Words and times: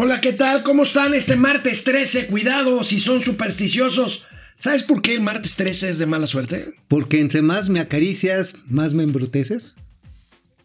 Hola, 0.00 0.20
¿qué 0.20 0.32
tal? 0.32 0.62
¿Cómo 0.62 0.84
están 0.84 1.12
este 1.12 1.34
martes 1.34 1.82
13? 1.82 2.28
Cuidado 2.28 2.84
si 2.84 3.00
son 3.00 3.20
supersticiosos. 3.20 4.26
¿Sabes 4.56 4.84
por 4.84 5.02
qué 5.02 5.14
el 5.14 5.22
martes 5.22 5.56
13 5.56 5.90
es 5.90 5.98
de 5.98 6.06
mala 6.06 6.28
suerte? 6.28 6.72
Porque 6.86 7.18
entre 7.18 7.42
más 7.42 7.68
me 7.68 7.80
acaricias, 7.80 8.54
más 8.68 8.94
me 8.94 9.02
embruteces. 9.02 9.74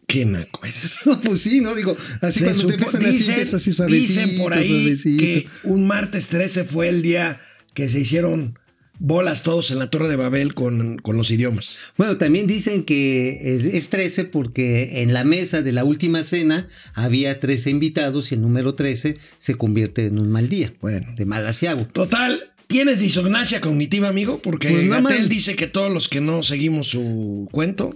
¿Qué 0.06 0.24
me 0.24 0.38
acuerdas? 0.38 1.00
No, 1.06 1.20
pues 1.20 1.40
sí, 1.40 1.60
¿no? 1.60 1.74
Digo, 1.74 1.96
así 2.20 2.38
Se 2.38 2.44
cuando 2.44 2.66
te 2.68 2.74
empiezan 2.74 3.06
así, 3.06 3.30
empiezas 3.30 3.54
así 3.54 3.72
suavecito, 3.72 4.20
dicen 4.20 4.38
por 4.38 4.54
ahí 4.54 4.68
suavecito. 4.68 5.24
que 5.24 5.48
un 5.64 5.84
martes 5.84 6.28
13 6.28 6.62
fue 6.62 6.88
el 6.88 7.02
día 7.02 7.42
que 7.74 7.88
se 7.88 7.98
hicieron 7.98 8.56
bolas 8.98 9.42
todos 9.42 9.70
en 9.70 9.78
la 9.78 9.90
Torre 9.90 10.08
de 10.08 10.16
Babel 10.16 10.54
con, 10.54 10.98
con 10.98 11.16
los 11.16 11.30
idiomas. 11.30 11.76
Bueno, 11.96 12.16
también 12.16 12.46
dicen 12.46 12.84
que 12.84 13.70
es 13.76 13.88
13 13.90 14.24
porque 14.26 15.02
en 15.02 15.12
la 15.12 15.24
mesa 15.24 15.62
de 15.62 15.72
la 15.72 15.84
última 15.84 16.22
cena 16.22 16.66
había 16.94 17.40
13 17.40 17.70
invitados 17.70 18.30
y 18.30 18.36
el 18.36 18.42
número 18.42 18.74
13 18.74 19.16
se 19.38 19.54
convierte 19.56 20.06
en 20.06 20.18
un 20.18 20.30
mal 20.30 20.48
día. 20.48 20.72
Bueno. 20.80 21.12
De 21.16 21.26
mal 21.26 21.46
asiago. 21.46 21.84
Total, 21.86 22.52
¿tienes 22.66 23.00
disonancia 23.00 23.60
cognitiva, 23.60 24.08
amigo? 24.08 24.38
Porque 24.42 24.68
Pues 24.68 24.84
no, 24.84 25.02
Gatel 25.02 25.28
dice 25.28 25.56
que 25.56 25.66
todos 25.66 25.92
los 25.92 26.08
que 26.08 26.20
no 26.20 26.42
seguimos 26.42 26.88
su 26.88 27.48
cuento, 27.50 27.90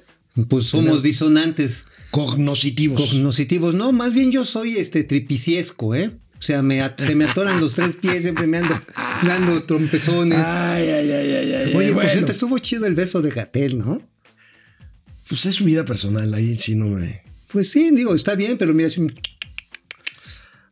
Pues 0.49 0.65
somos 0.65 1.03
disonantes 1.03 1.87
cognoscitivos. 2.11 3.01
cognoscitivos. 3.01 3.75
No, 3.75 3.93
más 3.93 4.13
bien 4.13 4.31
yo 4.31 4.45
soy 4.45 4.77
este 4.77 5.05
tripiciesco, 5.05 5.95
¿eh? 5.95 6.11
O 6.39 6.43
sea, 6.43 6.63
me 6.63 6.81
se 6.99 7.15
me 7.15 7.25
atoran 7.25 7.59
los 7.61 7.75
tres 7.75 7.97
pies, 7.97 8.23
siempre 8.23 8.47
me 8.47 8.59
ando 8.59 8.81
dando 9.27 9.65
trompezones. 9.65 10.39
ay, 10.39 10.89
ay, 10.89 11.11
ay, 11.11 11.33
ay, 11.33 11.53
ay. 11.53 11.75
Oye, 11.75 11.87
por 11.89 11.95
bueno, 11.97 12.11
cierto, 12.11 12.33
estuvo 12.33 12.59
chido 12.59 12.87
el 12.87 12.95
beso 12.95 13.21
de 13.23 13.31
Gatel, 13.31 13.79
¿no? 13.79 14.01
pues 15.29 15.45
es 15.45 15.57
su 15.57 15.65
vida 15.65 15.85
personal, 15.85 16.33
ahí 16.33 16.55
sí 16.57 16.75
no 16.75 16.87
me... 16.87 17.21
Pues 17.49 17.71
sí, 17.71 17.91
digo, 17.95 18.15
está 18.15 18.35
bien, 18.35 18.57
pero 18.57 18.73
mira, 18.73 18.89
es 18.89 18.97
un- 18.97 19.13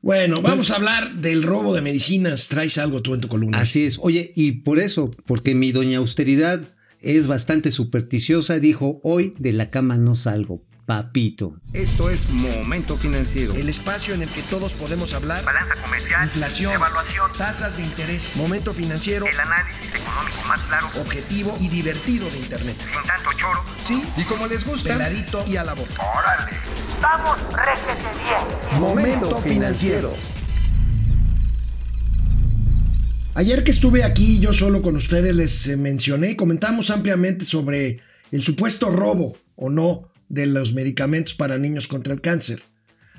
Bueno, 0.01 0.41
vamos 0.41 0.71
a 0.71 0.77
hablar 0.77 1.17
del 1.17 1.43
robo 1.43 1.75
de 1.75 1.83
medicinas. 1.83 2.49
Traes 2.49 2.79
algo 2.79 3.03
tú 3.03 3.15
en 3.15 3.21
tu 3.21 3.29
columna. 3.29 3.59
Así 3.59 3.85
es. 3.85 3.99
Oye, 4.01 4.33
y 4.35 4.53
por 4.53 4.79
eso, 4.79 5.11
porque 5.27 5.55
mi 5.55 5.73
doña 5.73 5.99
austeridad 5.99 6.63
es 7.03 7.27
bastante 7.27 7.71
supersticiosa, 7.71 8.59
dijo, 8.59 9.01
hoy 9.03 9.35
de 9.39 9.53
la 9.53 9.71
cama 9.71 9.97
no 9.99 10.15
salgo, 10.15 10.63
papito. 10.87 11.57
Esto 11.73 12.09
es 12.11 12.31
Momento 12.31 12.97
Financiero. 12.97 13.55
El 13.55 13.69
espacio 13.69 14.15
en 14.15 14.23
el 14.23 14.29
que 14.29 14.43
todos 14.43 14.73
podemos 14.73 15.13
hablar. 15.13 15.45
balanza 15.45 15.75
comercial, 15.83 16.25
Inflación, 16.25 16.73
evaluación, 16.75 17.31
tasas 17.37 17.77
de 17.77 17.83
interés, 17.83 18.37
momento 18.37 18.73
financiero, 18.73 19.27
el 19.27 19.39
análisis 19.39 19.89
económico 19.95 20.39
más 20.47 20.61
claro, 20.63 20.87
objetivo 21.01 21.59
y 21.61 21.69
divertido 21.69 22.31
de 22.31 22.39
Internet. 22.39 22.77
sin 22.79 23.03
tanto 23.07 23.31
choro. 23.37 23.65
Sí, 23.83 24.03
Y 24.17 24.23
como 24.23 24.47
les 24.47 24.65
gusta, 24.65 24.91
peladito 24.91 25.45
y 25.47 25.57
a 25.57 25.65
la 25.65 25.75
boca. 25.75 26.03
¡Órale! 26.19 26.57
¡Vamos, 27.03 27.37
réjete 27.53 28.09
bien! 28.23 28.81
Momento 28.81 29.37
financiero. 29.43 30.15
Ayer 33.35 33.65
que 33.65 33.71
estuve 33.73 34.03
aquí 34.05 34.39
yo 34.39 34.53
solo 34.53 34.81
con 34.81 34.97
ustedes 34.97 35.35
les 35.35 35.67
eh, 35.67 35.77
mencioné 35.77 36.31
y 36.31 36.37
comentamos 36.37 36.91
ampliamente 36.91 37.45
sobre 37.45 38.01
el 38.33 38.43
supuesto 38.43 38.89
robo 38.91 39.37
o 39.57 39.69
no 39.69 40.09
de 40.29 40.47
los 40.47 40.73
medicamentos 40.73 41.35
para 41.35 41.59
niños 41.59 41.89
contra 41.89 42.13
el 42.13 42.21
cáncer. 42.21 42.63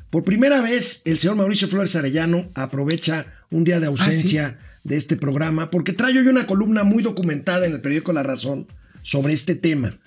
Por 0.09 0.23
primera 0.23 0.61
vez, 0.61 1.01
el 1.05 1.19
señor 1.19 1.35
Mauricio 1.35 1.67
Flores 1.67 1.95
Arellano 1.95 2.49
aprovecha 2.55 3.25
un 3.51 3.63
día 3.63 3.79
de 3.79 3.87
ausencia 3.87 4.57
de 4.83 4.95
este 4.95 5.17
programa 5.17 5.69
porque 5.69 5.91
trae 5.93 6.17
hoy 6.17 6.27
una 6.27 6.47
columna 6.47 6.83
muy 6.83 7.03
documentada 7.03 7.65
en 7.65 7.73
el 7.73 7.81
periódico 7.81 8.13
La 8.13 8.23
Razón 8.23 8.67
sobre 9.03 9.33
este 9.33 9.55
tema. 9.55 9.99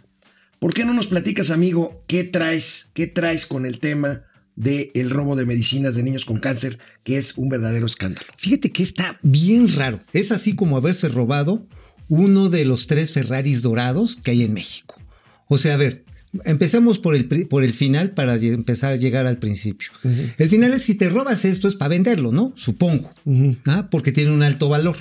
¿Por 0.59 0.75
qué 0.75 0.85
no 0.85 0.95
nos 0.95 1.07
platicas, 1.07 1.51
amigo, 1.51 2.03
qué 2.07 2.25
traes, 2.25 2.91
qué 2.95 3.07
traes 3.07 3.47
con 3.47 3.67
el 3.67 3.79
tema 3.79 4.25
del 4.57 4.91
el 4.95 5.11
robo 5.11 5.37
de 5.37 5.47
medicinas 5.47 5.95
de 5.95 6.03
niños 6.03 6.25
con 6.25 6.39
cáncer, 6.39 6.79
que 7.03 7.19
es 7.19 7.37
un 7.37 7.49
verdadero 7.49 7.87
escándalo? 7.87 8.27
Fíjate 8.37 8.71
que 8.71 8.83
está 8.83 9.19
bien 9.23 9.75
raro. 9.75 10.01
Es 10.13 10.33
así 10.33 10.55
como 10.55 10.77
haberse 10.77 11.09
robado 11.09 11.67
uno 12.09 12.49
de 12.49 12.65
los 12.65 12.87
tres 12.87 13.13
Ferraris 13.13 13.63
dorados 13.63 14.17
que 14.17 14.33
hay 14.33 14.45
en 14.45 14.55
México. 14.55 15.01
O 15.47 15.59
sea, 15.59 15.75
a 15.75 15.79
ver, 15.79 16.05
empecemos 16.45 16.99
por 16.99 17.15
el, 17.15 17.27
por 17.27 17.65
el 17.65 17.75
final 17.75 18.11
para 18.13 18.37
empezar 18.37 18.93
a 18.93 18.97
llegar 18.97 19.27
al 19.27 19.39
principio. 19.39 19.91
El 20.39 20.49
final 20.49 20.73
es 20.75 20.83
si 20.83 20.95
te 20.95 21.09
robas 21.09 21.45
esto 21.45 21.69
es 21.69 21.75
para 21.75 21.89
venderlo, 21.91 22.33
¿no? 22.33 22.53
Supongo. 22.57 23.11
Ah, 23.67 23.89
Porque 23.91 24.13
tiene 24.13 24.31
un 24.33 24.43
alto 24.43 24.69
valor. 24.69 24.97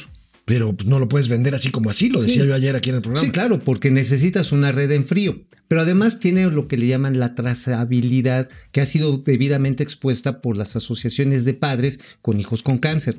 Pero 0.46 0.76
no 0.84 0.98
lo 0.98 1.08
puedes 1.08 1.28
vender 1.28 1.54
así 1.54 1.70
como 1.70 1.92
así, 1.92 2.10
lo 2.10 2.24
decía 2.24 2.42
Sí. 2.42 2.48
yo 2.48 2.56
ayer 2.56 2.76
aquí 2.76 2.90
en 2.90 2.96
el 2.96 3.02
programa. 3.04 3.24
Sí, 3.24 3.32
claro, 3.32 3.60
porque 3.60 3.92
necesitas 3.92 4.52
una 4.52 4.72
red 4.72 4.92
en 4.92 5.06
frío. 5.06 5.40
Pero 5.68 5.82
además 5.82 6.20
tiene 6.20 6.46
lo 6.50 6.68
que 6.68 6.76
le 6.76 6.88
llaman 6.88 7.20
la 7.20 7.36
trazabilidad, 7.36 8.50
que 8.72 8.82
ha 8.82 8.88
sido 8.88 9.20
debidamente 9.20 9.84
expuesta 9.84 10.42
por 10.42 10.58
las 10.58 10.76
asociaciones 10.76 11.46
de 11.46 11.54
padres 11.54 12.00
con 12.24 12.40
hijos 12.40 12.64
con 12.64 12.80
cáncer. 12.80 13.18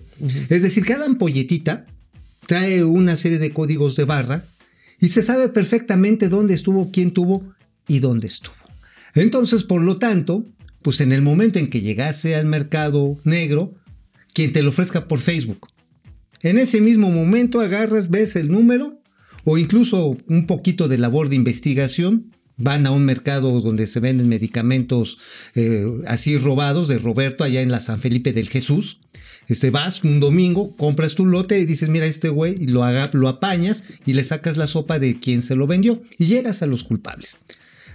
Es 0.48 0.62
decir, 0.64 0.84
cada 0.84 1.06
ampolletita 1.06 1.86
trae 2.48 2.82
una 2.82 3.14
serie 3.14 3.38
de 3.38 3.52
códigos 3.52 3.94
de 3.94 4.04
barra 4.04 4.44
y 4.98 5.08
se 5.10 5.22
sabe 5.22 5.48
perfectamente 5.48 6.28
dónde 6.28 6.54
estuvo, 6.54 6.90
quién 6.90 7.12
tuvo 7.12 7.44
y 7.90 7.98
dónde 7.98 8.28
estuvo. 8.28 8.54
Entonces, 9.14 9.64
por 9.64 9.82
lo 9.82 9.98
tanto, 9.98 10.46
pues 10.80 11.00
en 11.00 11.10
el 11.10 11.22
momento 11.22 11.58
en 11.58 11.68
que 11.68 11.80
llegase 11.80 12.36
al 12.36 12.46
mercado 12.46 13.18
negro, 13.24 13.74
quien 14.32 14.52
te 14.52 14.62
lo 14.62 14.68
ofrezca 14.68 15.08
por 15.08 15.18
Facebook, 15.18 15.68
en 16.42 16.56
ese 16.56 16.80
mismo 16.80 17.10
momento 17.10 17.60
agarras, 17.60 18.08
ves 18.08 18.36
el 18.36 18.50
número 18.50 19.02
o 19.44 19.58
incluso 19.58 20.16
un 20.28 20.46
poquito 20.46 20.86
de 20.86 20.98
labor 20.98 21.28
de 21.28 21.36
investigación. 21.36 22.30
Van 22.56 22.86
a 22.86 22.90
un 22.90 23.04
mercado 23.04 23.60
donde 23.60 23.86
se 23.86 24.00
venden 24.00 24.28
medicamentos 24.28 25.18
eh, 25.54 25.86
así 26.06 26.36
robados 26.36 26.88
de 26.88 26.98
Roberto 26.98 27.42
allá 27.42 27.62
en 27.62 27.70
la 27.70 27.80
San 27.80 28.00
Felipe 28.00 28.32
del 28.32 28.48
Jesús. 28.48 29.00
Este, 29.48 29.70
vas 29.70 30.04
un 30.04 30.20
domingo, 30.20 30.76
compras 30.76 31.14
tu 31.14 31.26
lote 31.26 31.58
y 31.58 31.64
dices, 31.64 31.88
mira 31.88 32.06
este 32.06 32.28
güey, 32.28 32.62
y 32.62 32.66
lo, 32.68 32.84
lo 33.14 33.28
apañas 33.28 33.82
y 34.06 34.12
le 34.12 34.22
sacas 34.22 34.56
la 34.56 34.66
sopa 34.66 34.98
de 34.98 35.18
quien 35.18 35.42
se 35.42 35.56
lo 35.56 35.66
vendió 35.66 36.00
y 36.18 36.26
llegas 36.26 36.62
a 36.62 36.66
los 36.66 36.84
culpables. 36.84 37.36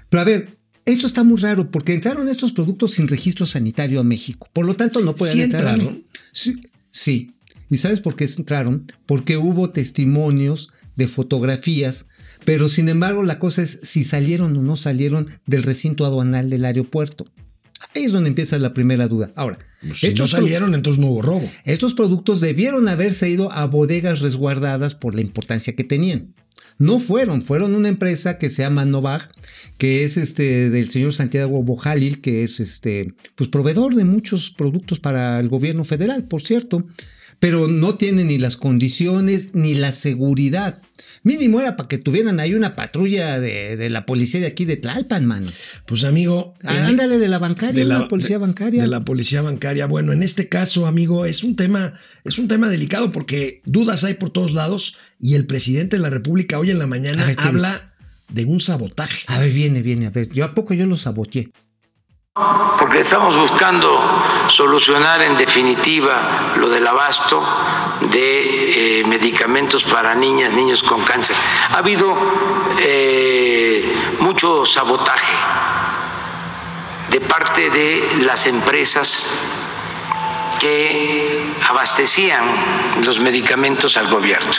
Pero 0.10 0.22
a 0.22 0.24
ver, 0.26 0.50
esto 0.86 1.08
está 1.08 1.24
muy 1.24 1.38
raro 1.42 1.72
porque 1.72 1.94
entraron 1.94 2.28
estos 2.30 2.52
productos 2.52 2.92
sin 2.94 3.08
registro 3.08 3.46
sanitario 3.46 4.00
a 4.00 4.04
México. 4.04 4.48
Por 4.54 4.66
lo 4.66 4.76
tanto, 4.76 5.02
no 5.02 5.16
pueden 5.16 5.36
Sí 5.36 5.42
entrar. 5.42 5.74
entraron. 5.80 6.04
Sí, 6.32 6.56
sí. 6.92 7.32
¿Y 7.70 7.78
sabes 7.78 8.00
por 8.00 8.16
qué 8.16 8.30
entraron? 8.38 8.86
Porque 9.08 9.38
hubo 9.38 9.72
testimonios 9.72 10.70
de 10.96 11.08
fotografías, 11.08 12.06
pero 12.46 12.70
sin 12.70 12.90
embargo 12.90 13.24
la 13.24 13.40
cosa 13.40 13.64
es 13.64 13.80
si 13.82 14.04
salieron 14.04 14.56
o 14.56 14.62
no 14.62 14.78
salieron 14.78 15.30
del 15.48 15.64
recinto 15.64 16.06
aduanal 16.06 16.50
del 16.52 16.64
aeropuerto. 16.66 17.26
Ahí 17.96 18.04
es 18.06 18.12
donde 18.12 18.30
empieza 18.30 18.58
la 18.60 18.74
primera 18.74 19.08
duda. 19.08 19.32
Ahora, 19.36 19.58
Pues, 19.82 20.00
si 20.00 20.08
estos 20.08 20.30
salieron, 20.30 20.76
entonces 20.76 21.02
no 21.02 21.08
hubo 21.08 21.22
robo. 21.24 21.52
estos 21.66 21.94
productos 21.96 22.40
debieron 22.40 22.88
haberse 22.88 23.30
ido 23.30 23.52
a 23.52 23.66
bodegas 23.66 24.20
resguardadas 24.20 24.94
por 24.96 25.16
la 25.16 25.22
importancia 25.22 25.76
que 25.76 25.84
tenían. 25.84 26.34
No 26.78 27.00
fueron, 27.00 27.42
fueron 27.42 27.74
una 27.74 27.88
empresa 27.88 28.38
que 28.38 28.50
se 28.50 28.62
llama 28.62 28.86
Novag, 28.86 29.30
que 29.78 30.04
es 30.04 30.18
este 30.18 30.70
del 30.70 30.90
señor 30.90 31.14
Santiago 31.14 31.64
Bojalil, 31.64 32.20
que 32.20 32.44
es 32.44 32.60
este 32.60 33.14
pues 33.36 33.50
proveedor 33.50 33.96
de 33.96 34.04
muchos 34.04 34.52
productos 34.52 35.00
para 35.00 35.40
el 35.40 35.48
gobierno 35.48 35.86
federal, 35.86 36.26
por 36.26 36.42
cierto, 36.42 36.86
pero 37.40 37.68
no 37.68 37.96
tiene 37.96 38.26
ni 38.26 38.38
las 38.38 38.58
condiciones 38.58 39.52
ni 39.54 39.74
la 39.74 39.92
seguridad. 39.92 40.82
Mínimo 41.26 41.60
era 41.60 41.76
para 41.76 41.90
que 41.90 41.98
tuvieran 41.98 42.40
ahí 42.40 42.54
una 42.54 42.74
patrulla 42.76 43.40
de, 43.40 43.76
de 43.76 43.90
la 43.90 44.06
policía 44.06 44.40
de 44.40 44.48
aquí 44.48 44.64
de 44.64 44.78
Tlalpan, 44.78 45.26
mano. 45.26 45.52
Pues 45.86 46.06
amigo, 46.06 46.54
Ah, 46.64 46.78
en- 46.78 46.84
Ándale 46.86 47.18
de 47.18 47.28
la 47.28 47.40
bancaria, 47.40 47.74
de 47.74 47.84
la 47.84 47.98
una 47.98 48.08
policía 48.08 48.38
bancaria. 48.38 48.82
De 48.84 48.88
la 48.88 49.04
policía 49.04 49.42
bancaria. 49.42 49.88
Bueno, 49.88 50.14
en 50.14 50.24
este 50.24 50.48
caso, 50.48 50.88
amigo, 50.88 51.26
es 51.26 51.44
un 51.44 51.58
tema, 51.58 51.96
es 52.24 52.38
un 52.40 52.48
tema 52.48 52.70
delicado 52.70 53.12
porque 53.12 53.62
dudas 53.66 54.04
hay 54.06 54.14
por 54.14 54.30
todos 54.30 54.54
lados 54.54 54.96
y 55.20 55.34
el 55.34 55.46
presidente 55.46 55.98
de 55.98 56.02
la 56.02 56.10
República 56.10 56.58
hoy 56.60 56.70
en 56.72 56.80
la 56.80 56.88
mañana 56.88 57.24
A 57.24 57.26
ver, 57.26 57.36
¿qué 57.36 57.48
habla 57.48 57.92
de 58.32 58.46
un 58.46 58.60
sabotaje. 58.62 59.24
A 59.28 59.40
ver, 59.40 59.52
viene, 59.52 59.82
viene, 59.82 60.08
a 60.08 60.10
ver. 60.12 60.30
Yo 60.32 60.46
a 60.46 60.54
poco 60.54 60.74
yo 60.74 60.86
lo 60.86 60.96
saboteé. 60.96 61.50
Porque 62.78 63.00
estamos 63.00 63.38
buscando 63.38 63.98
solucionar 64.50 65.22
en 65.22 65.38
definitiva 65.38 66.54
lo 66.58 66.68
del 66.68 66.86
abasto 66.86 67.42
de 68.12 69.00
eh, 69.00 69.06
medicamentos 69.06 69.86
para 69.86 70.14
niñas, 70.16 70.52
niños 70.52 70.84
con 70.84 71.02
cáncer. 71.04 71.34
Ha 71.72 71.78
habido 71.78 72.14
eh, 72.78 73.90
mucho 74.20 74.66
sabotaje 74.66 75.34
de 77.10 77.22
parte 77.22 77.70
de 77.70 78.24
las 78.26 78.48
empresas 78.48 79.26
que 80.60 81.54
abastecían 81.70 82.44
los 83.06 83.22
medicamentos 83.22 83.96
al 83.96 84.10
gobierno. 84.10 84.52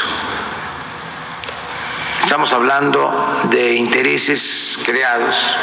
Estamos 2.22 2.52
hablando 2.54 3.44
de 3.50 3.74
intereses 3.74 4.78
creados 4.84 5.54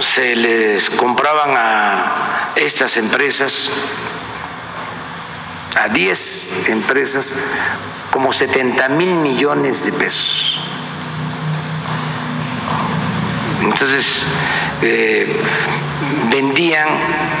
se 0.00 0.36
les 0.36 0.90
compraban 0.90 1.54
a 1.56 2.52
estas 2.56 2.96
empresas, 2.96 3.70
a 5.76 5.88
10 5.88 6.68
empresas, 6.68 7.44
como 8.10 8.32
70 8.32 8.88
mil 8.90 9.10
millones 9.16 9.84
de 9.84 9.92
pesos. 9.92 10.60
Entonces, 13.62 14.06
eh, 14.82 15.40
vendían 16.30 16.88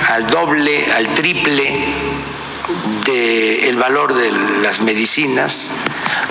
al 0.08 0.26
doble, 0.28 0.92
al 0.92 1.14
triple 1.14 1.86
del 3.04 3.76
valor 3.76 4.14
de 4.14 4.30
las 4.62 4.80
medicinas, 4.80 5.72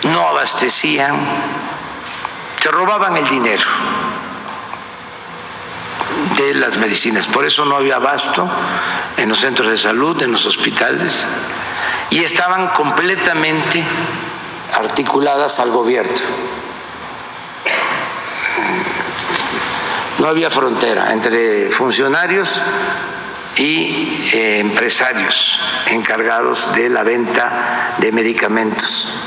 no 0.04 0.28
abastecían, 0.28 1.16
se 2.62 2.70
robaban 2.70 3.18
el 3.18 3.28
dinero 3.30 3.64
de 6.38 6.54
las 6.54 6.78
medicinas. 6.78 7.28
Por 7.28 7.46
eso 7.46 7.66
no 7.66 7.76
había 7.76 7.98
abasto 7.98 8.48
en 9.18 9.30
los 9.30 9.40
centros 9.40 9.70
de 9.70 9.78
salud, 9.78 10.22
en 10.22 10.32
los 10.32 10.46
hospitales, 10.46 11.26
y 12.10 12.24
estaban 12.24 12.70
completamente 12.70 13.84
articuladas 14.74 15.60
al 15.60 15.72
gobierno. 15.72 16.14
No 20.20 20.28
había 20.28 20.50
frontera 20.50 21.12
entre 21.14 21.70
funcionarios 21.70 22.62
y 23.56 24.30
eh, 24.34 24.60
empresarios 24.60 25.60
encargados 25.88 26.74
de 26.74 26.90
la 26.90 27.04
venta 27.04 27.96
de 27.98 28.12
medicamentos. 28.12 29.27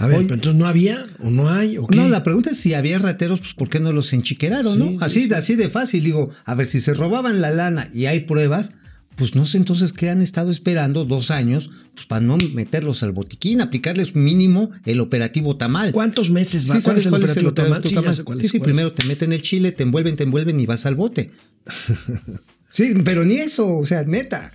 A 0.00 0.06
ver, 0.06 0.22
pero 0.22 0.34
entonces 0.34 0.58
no 0.58 0.66
había 0.66 1.04
o 1.22 1.30
no 1.30 1.50
hay 1.50 1.76
o 1.78 1.86
qué? 1.86 1.96
No, 1.96 2.08
la 2.08 2.24
pregunta 2.24 2.50
es 2.50 2.56
si 2.58 2.74
había 2.74 2.98
rateros, 2.98 3.40
pues 3.40 3.54
¿por 3.54 3.68
qué 3.68 3.80
no 3.80 3.92
los 3.92 4.12
enchiqueraron, 4.12 4.74
Sí, 4.74 4.96
no? 4.96 5.04
Así, 5.04 5.32
así 5.32 5.56
de 5.56 5.68
fácil, 5.68 6.02
digo, 6.02 6.30
a 6.44 6.54
ver, 6.54 6.66
si 6.66 6.80
se 6.80 6.94
robaban 6.94 7.40
la 7.40 7.50
lana 7.50 7.90
y 7.94 8.06
hay 8.06 8.20
pruebas, 8.20 8.72
pues 9.16 9.34
no 9.34 9.44
sé 9.44 9.58
entonces 9.58 9.92
qué 9.92 10.08
han 10.08 10.22
estado 10.22 10.50
esperando 10.50 11.04
dos 11.04 11.30
años, 11.30 11.68
pues 11.94 12.06
para 12.06 12.22
no 12.22 12.38
meterlos 12.54 13.02
al 13.02 13.12
botiquín, 13.12 13.60
aplicarles 13.60 14.16
mínimo 14.16 14.70
el 14.86 15.00
operativo 15.00 15.56
tamal. 15.56 15.92
¿Cuántos 15.92 16.30
meses 16.30 16.64
va? 16.68 16.74
Sí, 16.74 16.80
¿sabes 16.80 17.06
cuál 17.06 17.24
es 17.24 17.36
el 17.36 17.46
operativo 17.46 18.02
tamal? 18.02 18.24
cuál 18.24 18.38
Sí, 18.38 18.46
es, 18.46 18.52
sí, 18.52 18.58
cuál 18.58 18.70
es. 18.70 18.74
primero 18.74 18.92
te 18.94 19.04
meten 19.06 19.34
el 19.34 19.42
chile, 19.42 19.72
te 19.72 19.82
envuelven, 19.82 20.16
te 20.16 20.22
envuelven 20.24 20.58
y 20.58 20.64
vas 20.66 20.86
al 20.86 20.94
bote. 20.96 21.30
Sí, 22.72 22.94
pero 23.04 23.24
ni 23.24 23.34
eso, 23.34 23.76
o 23.78 23.84
sea, 23.84 24.04
neta. 24.04 24.52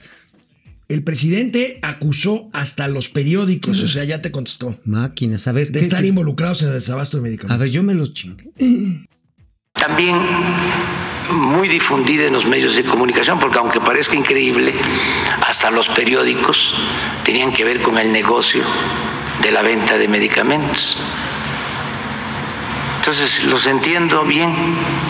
El 0.87 1.03
presidente 1.03 1.79
acusó 1.81 2.47
hasta 2.53 2.87
los 2.87 3.09
periódicos, 3.09 3.79
o 3.81 3.87
sea, 3.87 4.03
ya 4.03 4.21
te 4.21 4.29
contestó, 4.31 4.75
Máquinas, 4.85 5.47
a 5.47 5.51
ver. 5.51 5.71
de 5.71 5.79
¿qué- 5.79 5.85
estar 5.85 6.01
qué- 6.01 6.07
involucrados 6.09 6.61
en 6.61 6.67
el 6.69 6.75
desabasto 6.75 7.17
de 7.17 7.21
A 7.21 7.23
medicamentos. 7.23 7.59
ver, 7.59 7.69
yo 7.71 7.81
me 7.81 7.95
los 7.95 8.13
chingué. 8.13 8.51
También 9.73 10.15
muy 11.31 11.67
difundida 11.67 12.25
en 12.27 12.33
los 12.33 12.45
medios 12.45 12.75
de 12.75 12.83
comunicación, 12.83 13.39
porque 13.39 13.57
aunque 13.57 13.81
parezca 13.81 14.15
increíble, 14.15 14.73
hasta 15.45 15.71
los 15.71 15.87
periódicos 15.89 16.75
tenían 17.23 17.51
que 17.51 17.63
ver 17.63 17.81
con 17.81 17.97
el 17.97 18.11
negocio 18.13 18.61
de 19.41 19.51
la 19.51 19.63
venta 19.63 19.97
de 19.97 20.07
medicamentos. 20.07 20.97
Entonces, 22.99 23.43
los 23.45 23.65
entiendo 23.67 24.23
bien, 24.23 24.53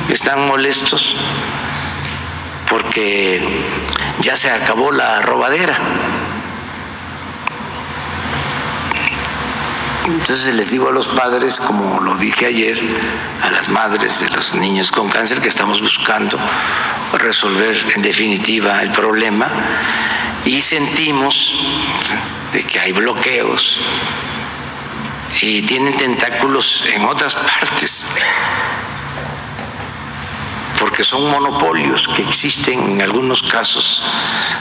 están 0.10 0.46
molestos 0.46 1.16
porque 2.76 3.42
ya 4.20 4.36
se 4.36 4.50
acabó 4.52 4.92
la 4.92 5.22
robadera. 5.22 5.80
Entonces 10.06 10.54
les 10.56 10.72
digo 10.72 10.90
a 10.90 10.92
los 10.92 11.08
padres, 11.08 11.58
como 11.58 12.02
lo 12.02 12.16
dije 12.16 12.48
ayer, 12.48 12.78
a 13.42 13.50
las 13.50 13.70
madres 13.70 14.20
de 14.20 14.30
los 14.30 14.56
niños 14.56 14.92
con 14.92 15.08
cáncer, 15.08 15.40
que 15.40 15.48
estamos 15.48 15.80
buscando 15.80 16.38
resolver 17.14 17.94
en 17.96 18.02
definitiva 18.02 18.82
el 18.82 18.92
problema 18.92 19.48
y 20.44 20.60
sentimos 20.60 21.54
que 22.70 22.80
hay 22.82 22.92
bloqueos 22.92 23.80
y 25.42 25.62
tienen 25.62 25.96
tentáculos 25.96 26.84
en 26.94 27.06
otras 27.06 27.36
partes, 27.60 28.18
porque 30.86 31.04
son 31.04 31.32
monopolios 31.32 32.08
que 32.08 32.22
existen 32.22 32.92
en 32.92 33.02
algunos 33.02 33.42
casos 33.42 34.04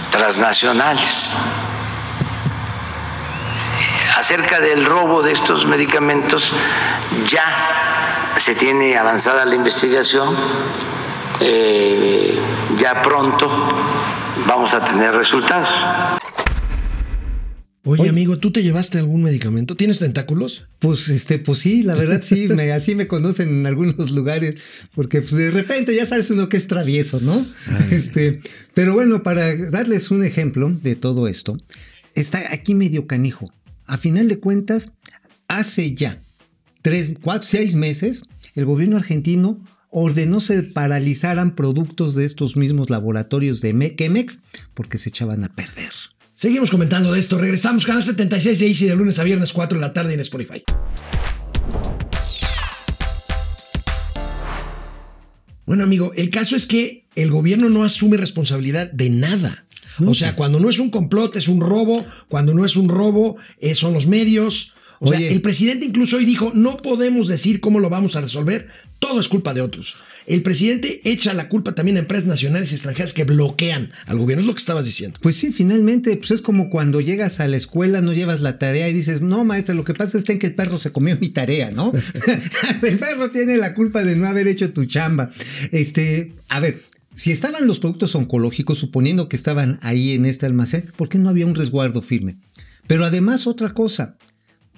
transnacionales 0.08 1.34
acerca 4.16 4.58
del 4.58 4.86
robo 4.86 5.22
de 5.22 5.32
estos 5.32 5.66
medicamentos 5.66 6.54
ya 7.26 8.32
se 8.38 8.54
tiene 8.54 8.96
avanzada 8.96 9.44
la 9.44 9.54
investigación, 9.54 10.34
eh, 11.40 12.40
ya 12.76 13.02
pronto 13.02 13.74
vamos 14.46 14.72
a 14.72 14.82
tener 14.82 15.14
resultados. 15.14 15.68
Oye, 17.86 18.08
amigo, 18.08 18.38
¿tú 18.38 18.50
te 18.50 18.62
llevaste 18.62 18.96
algún 18.98 19.22
medicamento? 19.22 19.76
¿Tienes 19.76 19.98
tentáculos? 19.98 20.66
Pues 20.78 21.08
este, 21.10 21.38
pues 21.38 21.58
sí, 21.58 21.82
la 21.82 21.94
verdad 21.94 22.22
sí, 22.22 22.48
me, 22.54 22.72
así 22.72 22.94
me 22.94 23.06
conocen 23.06 23.48
en 23.60 23.66
algunos 23.66 24.10
lugares, 24.12 24.54
porque 24.94 25.20
pues 25.20 25.32
de 25.32 25.50
repente 25.50 25.94
ya 25.94 26.06
sabes 26.06 26.30
uno 26.30 26.48
que 26.48 26.56
es 26.56 26.66
travieso, 26.66 27.20
¿no? 27.20 27.46
Este, 27.90 28.40
pero 28.72 28.94
bueno, 28.94 29.22
para 29.22 29.54
darles 29.70 30.10
un 30.10 30.24
ejemplo 30.24 30.74
de 30.82 30.96
todo 30.96 31.28
esto, 31.28 31.58
está 32.14 32.40
aquí 32.52 32.74
medio 32.74 33.06
canijo. 33.06 33.52
A 33.86 33.98
final 33.98 34.28
de 34.28 34.38
cuentas, 34.40 34.92
hace 35.46 35.94
ya 35.94 36.22
tres, 36.80 37.12
cuatro, 37.20 37.46
seis 37.46 37.74
meses, 37.74 38.22
el 38.54 38.64
gobierno 38.64 38.96
argentino 38.96 39.62
ordenó 39.90 40.40
se 40.40 40.62
paralizaran 40.62 41.54
productos 41.54 42.14
de 42.14 42.24
estos 42.24 42.56
mismos 42.56 42.88
laboratorios 42.88 43.60
de 43.60 43.74
Me- 43.74 43.94
Chemex 43.94 44.40
porque 44.72 44.96
se 44.98 45.10
echaban 45.10 45.44
a 45.44 45.54
perder. 45.54 45.92
Seguimos 46.34 46.70
comentando 46.70 47.12
de 47.12 47.20
esto. 47.20 47.38
Regresamos, 47.38 47.86
canal 47.86 48.02
76 48.02 48.58
de 48.58 48.66
Easy 48.66 48.86
de 48.86 48.96
lunes 48.96 49.20
a 49.20 49.24
viernes, 49.24 49.52
4 49.52 49.78
de 49.78 49.80
la 49.80 49.92
tarde 49.92 50.14
en 50.14 50.20
Spotify. 50.20 50.64
Bueno, 55.64 55.84
amigo, 55.84 56.12
el 56.16 56.30
caso 56.30 56.56
es 56.56 56.66
que 56.66 57.04
el 57.14 57.30
gobierno 57.30 57.70
no 57.70 57.84
asume 57.84 58.16
responsabilidad 58.16 58.90
de 58.90 59.10
nada. 59.10 59.64
O 60.04 60.12
sea, 60.12 60.34
cuando 60.34 60.58
no 60.58 60.68
es 60.68 60.80
un 60.80 60.90
complot, 60.90 61.36
es 61.36 61.46
un 61.46 61.60
robo. 61.60 62.04
Cuando 62.28 62.52
no 62.52 62.64
es 62.64 62.74
un 62.74 62.88
robo, 62.88 63.36
eh, 63.60 63.76
son 63.76 63.94
los 63.94 64.08
medios. 64.08 64.74
O 64.98 65.08
sea, 65.08 65.20
el 65.20 65.40
presidente 65.40 65.86
incluso 65.86 66.16
hoy 66.16 66.24
dijo, 66.24 66.50
no 66.52 66.78
podemos 66.78 67.28
decir 67.28 67.60
cómo 67.60 67.78
lo 67.78 67.90
vamos 67.90 68.16
a 68.16 68.20
resolver, 68.20 68.68
todo 68.98 69.20
es 69.20 69.28
culpa 69.28 69.54
de 69.54 69.60
otros. 69.60 69.96
El 70.26 70.42
presidente 70.42 71.00
echa 71.04 71.34
la 71.34 71.48
culpa 71.48 71.74
también 71.74 71.96
a 71.96 72.00
empresas 72.00 72.26
nacionales 72.26 72.72
y 72.72 72.76
extranjeras 72.76 73.12
que 73.12 73.24
bloquean 73.24 73.92
al 74.06 74.18
gobierno, 74.18 74.40
es 74.40 74.46
lo 74.46 74.54
que 74.54 74.60
estabas 74.60 74.84
diciendo. 74.84 75.18
Pues 75.20 75.36
sí, 75.36 75.52
finalmente, 75.52 76.16
pues 76.16 76.30
es 76.30 76.42
como 76.42 76.70
cuando 76.70 77.00
llegas 77.00 77.40
a 77.40 77.48
la 77.48 77.56
escuela, 77.56 78.00
no 78.00 78.12
llevas 78.12 78.40
la 78.40 78.58
tarea 78.58 78.88
y 78.88 78.92
dices, 78.92 79.20
no, 79.20 79.44
maestra, 79.44 79.74
lo 79.74 79.84
que 79.84 79.94
pasa 79.94 80.16
es 80.16 80.24
que 80.24 80.46
el 80.46 80.54
perro 80.54 80.78
se 80.78 80.92
comió 80.92 81.16
mi 81.18 81.28
tarea, 81.28 81.70
¿no? 81.70 81.92
el 82.82 82.98
perro 82.98 83.30
tiene 83.30 83.58
la 83.58 83.74
culpa 83.74 84.02
de 84.02 84.16
no 84.16 84.26
haber 84.26 84.48
hecho 84.48 84.72
tu 84.72 84.84
chamba. 84.86 85.30
Este, 85.72 86.32
a 86.48 86.60
ver, 86.60 86.80
si 87.14 87.30
estaban 87.30 87.66
los 87.66 87.78
productos 87.78 88.14
oncológicos, 88.14 88.78
suponiendo 88.78 89.28
que 89.28 89.36
estaban 89.36 89.78
ahí 89.82 90.12
en 90.12 90.24
este 90.24 90.46
almacén, 90.46 90.84
¿por 90.96 91.08
qué 91.08 91.18
no 91.18 91.28
había 91.28 91.46
un 91.46 91.54
resguardo 91.54 92.00
firme? 92.00 92.36
Pero 92.86 93.04
además, 93.04 93.46
otra 93.46 93.72
cosa. 93.72 94.16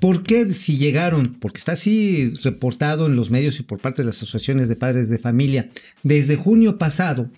¿Por 0.00 0.22
qué 0.22 0.52
si 0.52 0.76
llegaron, 0.76 1.36
porque 1.40 1.58
está 1.58 1.72
así 1.72 2.32
reportado 2.42 3.06
en 3.06 3.16
los 3.16 3.30
medios 3.30 3.58
y 3.60 3.62
por 3.62 3.78
parte 3.80 4.02
de 4.02 4.06
las 4.06 4.16
asociaciones 4.16 4.68
de 4.68 4.76
padres 4.76 5.08
de 5.08 5.18
familia, 5.18 5.70
desde 6.02 6.36
junio 6.36 6.78
pasado, 6.78 7.30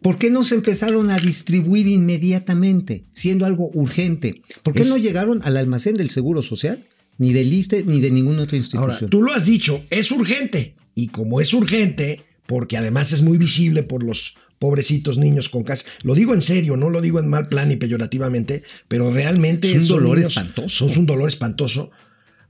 ¿Por 0.00 0.16
qué 0.16 0.30
no 0.30 0.44
se 0.44 0.54
empezaron 0.54 1.10
a 1.10 1.18
distribuir 1.18 1.88
inmediatamente, 1.88 3.04
siendo 3.10 3.46
algo 3.46 3.68
urgente? 3.74 4.42
¿Por 4.62 4.72
qué 4.72 4.82
Es- 4.82 4.88
no 4.88 4.96
llegaron 4.96 5.40
al 5.42 5.56
almacén 5.56 5.96
del 5.96 6.08
Seguro 6.10 6.40
Social, 6.42 6.84
ni 7.18 7.32
del 7.32 7.52
ISTE, 7.52 7.82
ni 7.84 8.00
de 8.00 8.12
ninguna 8.12 8.42
otra 8.42 8.56
Ahora, 8.58 8.92
institución? 8.92 9.10
tú 9.10 9.22
lo 9.24 9.32
has 9.34 9.46
dicho, 9.46 9.84
es 9.90 10.12
urgente. 10.12 10.76
Y 10.94 11.08
como 11.08 11.40
es 11.40 11.52
urgente, 11.52 12.20
porque 12.46 12.76
además 12.76 13.10
es 13.12 13.22
muy 13.22 13.38
visible 13.38 13.82
por 13.82 14.04
los 14.04 14.36
pobrecitos 14.58 15.18
niños 15.18 15.48
con 15.48 15.62
cáncer. 15.64 15.86
Lo 16.02 16.14
digo 16.14 16.34
en 16.34 16.42
serio, 16.42 16.76
no 16.76 16.90
lo 16.90 17.00
digo 17.00 17.20
en 17.20 17.28
mal 17.28 17.48
plan 17.48 17.70
y 17.72 17.76
peyorativamente, 17.76 18.62
pero 18.88 19.10
realmente 19.10 19.70
Es 19.70 19.82
un 19.82 19.88
dolor 19.88 20.16
niños- 20.16 20.30
espantoso. 20.30 20.88
son 20.88 20.98
un 20.98 21.06
dolor 21.06 21.28
espantoso. 21.28 21.90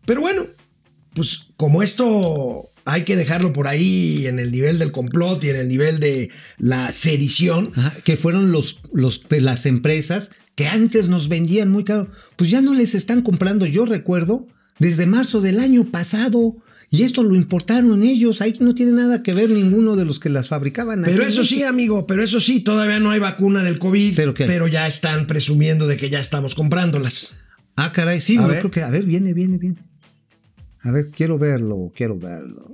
Pero 0.06 0.20
bueno, 0.20 0.46
pues 1.14 1.46
como 1.56 1.82
esto 1.82 2.68
hay 2.84 3.02
que 3.04 3.16
dejarlo 3.16 3.52
por 3.52 3.66
ahí 3.68 4.26
en 4.26 4.38
el 4.38 4.50
nivel 4.50 4.78
del 4.78 4.92
complot 4.92 5.44
y 5.44 5.50
en 5.50 5.56
el 5.56 5.68
nivel 5.68 6.00
de 6.00 6.30
la 6.56 6.90
sedición, 6.92 7.72
Ajá, 7.76 7.92
que 8.04 8.16
fueron 8.16 8.50
los, 8.52 8.80
los, 8.92 9.22
las 9.30 9.66
empresas 9.66 10.30
que 10.54 10.66
antes 10.66 11.08
nos 11.08 11.28
vendían 11.28 11.70
muy 11.70 11.84
caro, 11.84 12.10
pues 12.36 12.48
ya 12.50 12.62
no 12.62 12.72
les 12.74 12.94
están 12.94 13.20
comprando, 13.22 13.66
yo 13.66 13.84
recuerdo, 13.84 14.46
desde 14.78 15.06
marzo 15.06 15.40
del 15.40 15.60
año 15.60 15.84
pasado. 15.90 16.56
Y 16.90 17.02
esto 17.02 17.22
lo 17.22 17.34
importaron 17.34 18.02
ellos, 18.02 18.40
ahí 18.40 18.54
no 18.60 18.72
tiene 18.72 18.92
nada 18.92 19.22
que 19.22 19.34
ver 19.34 19.50
ninguno 19.50 19.94
de 19.94 20.06
los 20.06 20.18
que 20.18 20.30
las 20.30 20.48
fabricaban. 20.48 21.02
Pero 21.04 21.22
eso 21.22 21.44
sí, 21.44 21.62
amigo, 21.62 22.06
pero 22.06 22.22
eso 22.22 22.40
sí, 22.40 22.60
todavía 22.60 22.98
no 22.98 23.10
hay 23.10 23.20
vacuna 23.20 23.62
del 23.62 23.78
COVID, 23.78 24.16
¿Pero 24.16 24.32
qué? 24.34 24.70
ya 24.72 24.86
están 24.86 25.26
presumiendo 25.26 25.86
de 25.86 25.98
que 25.98 26.08
ya 26.08 26.18
estamos 26.18 26.54
comprándolas. 26.54 27.34
Ah, 27.76 27.92
caray, 27.92 28.20
sí, 28.20 28.38
A 28.38 28.42
yo 28.42 28.48
ver. 28.48 28.58
creo 28.60 28.70
que, 28.70 28.82
a 28.82 28.90
ver, 28.90 29.04
viene, 29.04 29.34
viene, 29.34 29.58
viene. 29.58 29.76
A 30.80 30.90
ver, 30.90 31.10
quiero 31.10 31.38
verlo, 31.38 31.92
quiero 31.94 32.18
verlo. 32.18 32.72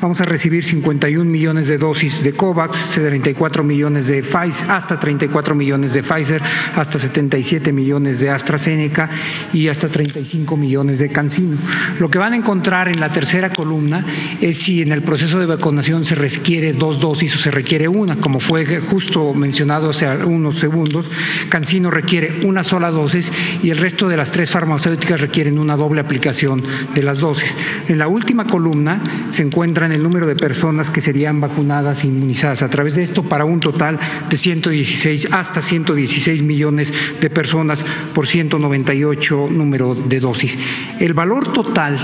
Vamos 0.00 0.20
a 0.20 0.24
recibir 0.24 0.64
51 0.64 1.28
millones 1.28 1.66
de 1.66 1.76
dosis 1.76 2.22
de 2.22 2.32
COVAX, 2.32 2.92
34 2.94 3.64
millones 3.64 4.06
de 4.06 4.22
Pfizer, 4.22 4.70
hasta 4.70 5.00
34 5.00 5.56
millones 5.56 5.92
de 5.92 6.04
Pfizer, 6.04 6.40
hasta 6.76 7.00
77 7.00 7.72
millones 7.72 8.20
de 8.20 8.30
AstraZeneca 8.30 9.10
y 9.52 9.66
hasta 9.66 9.88
35 9.88 10.56
millones 10.56 11.00
de 11.00 11.08
CanSino. 11.08 11.56
Lo 11.98 12.08
que 12.08 12.18
van 12.18 12.34
a 12.34 12.36
encontrar 12.36 12.86
en 12.86 13.00
la 13.00 13.12
tercera 13.12 13.50
columna 13.50 14.06
es 14.40 14.58
si 14.58 14.82
en 14.82 14.92
el 14.92 15.02
proceso 15.02 15.40
de 15.40 15.46
vacunación 15.46 16.04
se 16.04 16.14
requiere 16.14 16.72
dos 16.74 17.00
dosis 17.00 17.34
o 17.34 17.38
se 17.38 17.50
requiere 17.50 17.88
una, 17.88 18.14
como 18.14 18.38
fue 18.38 18.78
justo 18.78 19.34
mencionado 19.34 19.90
hace 19.90 20.06
unos 20.06 20.60
segundos. 20.60 21.10
CanSino 21.48 21.90
requiere 21.90 22.46
una 22.46 22.62
sola 22.62 22.92
dosis 22.92 23.32
y 23.64 23.70
el 23.70 23.78
resto 23.78 24.08
de 24.08 24.16
las 24.16 24.30
tres 24.30 24.52
farmacéuticas 24.52 25.20
requieren 25.20 25.58
una 25.58 25.76
doble 25.76 26.00
aplicación 26.00 26.62
de 26.94 27.02
las 27.02 27.18
dosis. 27.18 27.52
En 27.88 27.98
la 27.98 28.06
última 28.06 28.46
columna 28.46 29.02
se 29.32 29.42
encuentran 29.42 29.87
el 29.92 30.02
número 30.02 30.26
de 30.26 30.36
personas 30.36 30.90
que 30.90 31.00
serían 31.00 31.40
vacunadas 31.40 32.04
e 32.04 32.08
inmunizadas 32.08 32.62
a 32.62 32.68
través 32.68 32.94
de 32.94 33.02
esto 33.02 33.22
para 33.22 33.44
un 33.44 33.60
total 33.60 33.98
de 34.28 34.36
116 34.36 35.32
hasta 35.32 35.62
116 35.62 36.42
millones 36.42 36.92
de 37.20 37.30
personas 37.30 37.84
por 38.14 38.26
198 38.26 39.48
número 39.50 39.94
de 39.94 40.20
dosis. 40.20 40.58
El 41.00 41.14
valor 41.14 41.52
total 41.52 41.98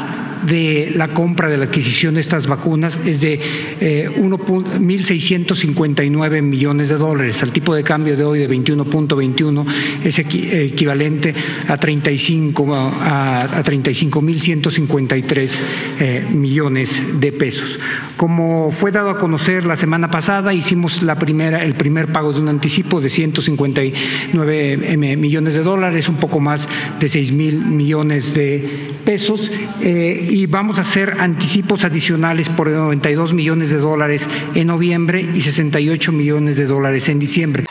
de 0.46 0.92
la 0.94 1.08
compra 1.08 1.48
de 1.48 1.56
la 1.56 1.64
adquisición 1.64 2.14
de 2.14 2.20
estas 2.20 2.46
vacunas 2.46 3.00
es 3.04 3.20
de 3.20 3.40
eh, 3.80 4.08
1.659 4.16 6.42
millones 6.42 6.88
de 6.88 6.96
dólares. 6.96 7.42
Al 7.42 7.50
tipo 7.52 7.74
de 7.74 7.82
cambio 7.82 8.16
de 8.16 8.24
hoy 8.24 8.38
de 8.38 8.48
21.21 8.48 9.66
es 10.04 10.18
equi 10.18 10.48
equivalente 10.50 11.34
a 11.68 11.76
35 11.76 12.74
a, 12.74 13.42
a 13.42 13.64
35.153 13.64 15.60
eh, 16.00 16.26
millones 16.30 17.20
de 17.20 17.32
pesos. 17.32 17.78
Como 18.16 18.70
fue 18.70 18.92
dado 18.92 19.10
a 19.10 19.18
conocer 19.18 19.66
la 19.66 19.76
semana 19.76 20.10
pasada, 20.10 20.54
hicimos 20.54 21.02
la 21.02 21.18
primera, 21.18 21.64
el 21.64 21.74
primer 21.74 22.12
pago 22.12 22.32
de 22.32 22.40
un 22.40 22.48
anticipo 22.48 23.00
de 23.00 23.08
159 23.08 25.16
millones 25.16 25.54
de 25.54 25.62
dólares, 25.62 26.08
un 26.08 26.16
poco 26.16 26.40
más 26.40 26.68
de 27.00 27.08
6 27.08 27.32
mil 27.32 27.64
millones 27.64 28.34
de 28.34 28.92
pesos. 29.04 29.50
Eh, 29.82 30.28
y 30.34 30.46
vamos 30.46 30.78
a 30.78 30.80
hacer 30.80 31.20
anticipos 31.20 31.84
adicionales 31.84 32.48
por 32.48 32.68
92 32.68 33.34
millones 33.34 33.70
de 33.70 33.78
dólares 33.78 34.26
en 34.56 34.66
noviembre 34.66 35.30
y 35.32 35.40
68 35.40 36.10
millones 36.10 36.56
de 36.56 36.66
dólares 36.66 37.08
en 37.08 37.20
diciembre. 37.20 37.66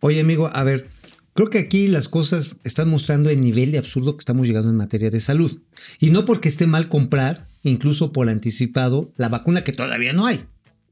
Oye, 0.00 0.18
amigo, 0.18 0.50
a 0.52 0.64
ver, 0.64 0.88
creo 1.34 1.50
que 1.50 1.58
aquí 1.58 1.86
las 1.86 2.08
cosas 2.08 2.56
están 2.64 2.90
mostrando 2.90 3.30
el 3.30 3.40
nivel 3.40 3.70
de 3.70 3.78
absurdo 3.78 4.16
que 4.16 4.22
estamos 4.22 4.48
llegando 4.48 4.70
en 4.70 4.76
materia 4.76 5.08
de 5.08 5.20
salud. 5.20 5.60
Y 6.00 6.10
no 6.10 6.24
porque 6.24 6.48
esté 6.48 6.66
mal 6.66 6.88
comprar, 6.88 7.46
incluso 7.62 8.12
por 8.12 8.28
anticipado, 8.28 9.08
la 9.16 9.28
vacuna 9.28 9.62
que 9.62 9.70
todavía 9.70 10.12
no 10.12 10.26
hay. 10.26 10.46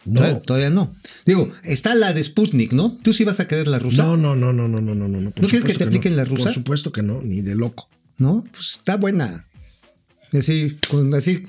No. 0.04 0.20
Todavía, 0.20 0.40
todavía 0.40 0.70
no. 0.70 0.94
Digo, 1.24 1.50
está 1.64 1.96
la 1.96 2.12
de 2.12 2.22
Sputnik, 2.22 2.72
¿no? 2.74 2.96
¿Tú 3.02 3.12
sí 3.12 3.24
vas 3.24 3.40
a 3.40 3.48
querer 3.48 3.66
la 3.66 3.80
rusa? 3.80 4.04
No, 4.04 4.16
no, 4.16 4.36
no, 4.36 4.52
no, 4.52 4.68
no, 4.68 4.80
no, 4.80 4.94
no, 4.94 5.08
no. 5.08 5.18
¿No 5.20 5.32
quieres 5.32 5.64
que 5.64 5.74
te 5.74 5.82
apliquen 5.82 6.12
no. 6.12 6.18
la 6.18 6.24
rusa? 6.26 6.44
Por 6.44 6.52
supuesto 6.52 6.92
que 6.92 7.02
no, 7.02 7.22
ni 7.22 7.40
de 7.40 7.56
loco. 7.56 7.88
¿No? 8.18 8.44
Pues 8.52 8.76
está 8.78 8.96
buena. 8.96 9.46
Así, 10.32 10.76
con, 10.88 11.14
así 11.14 11.44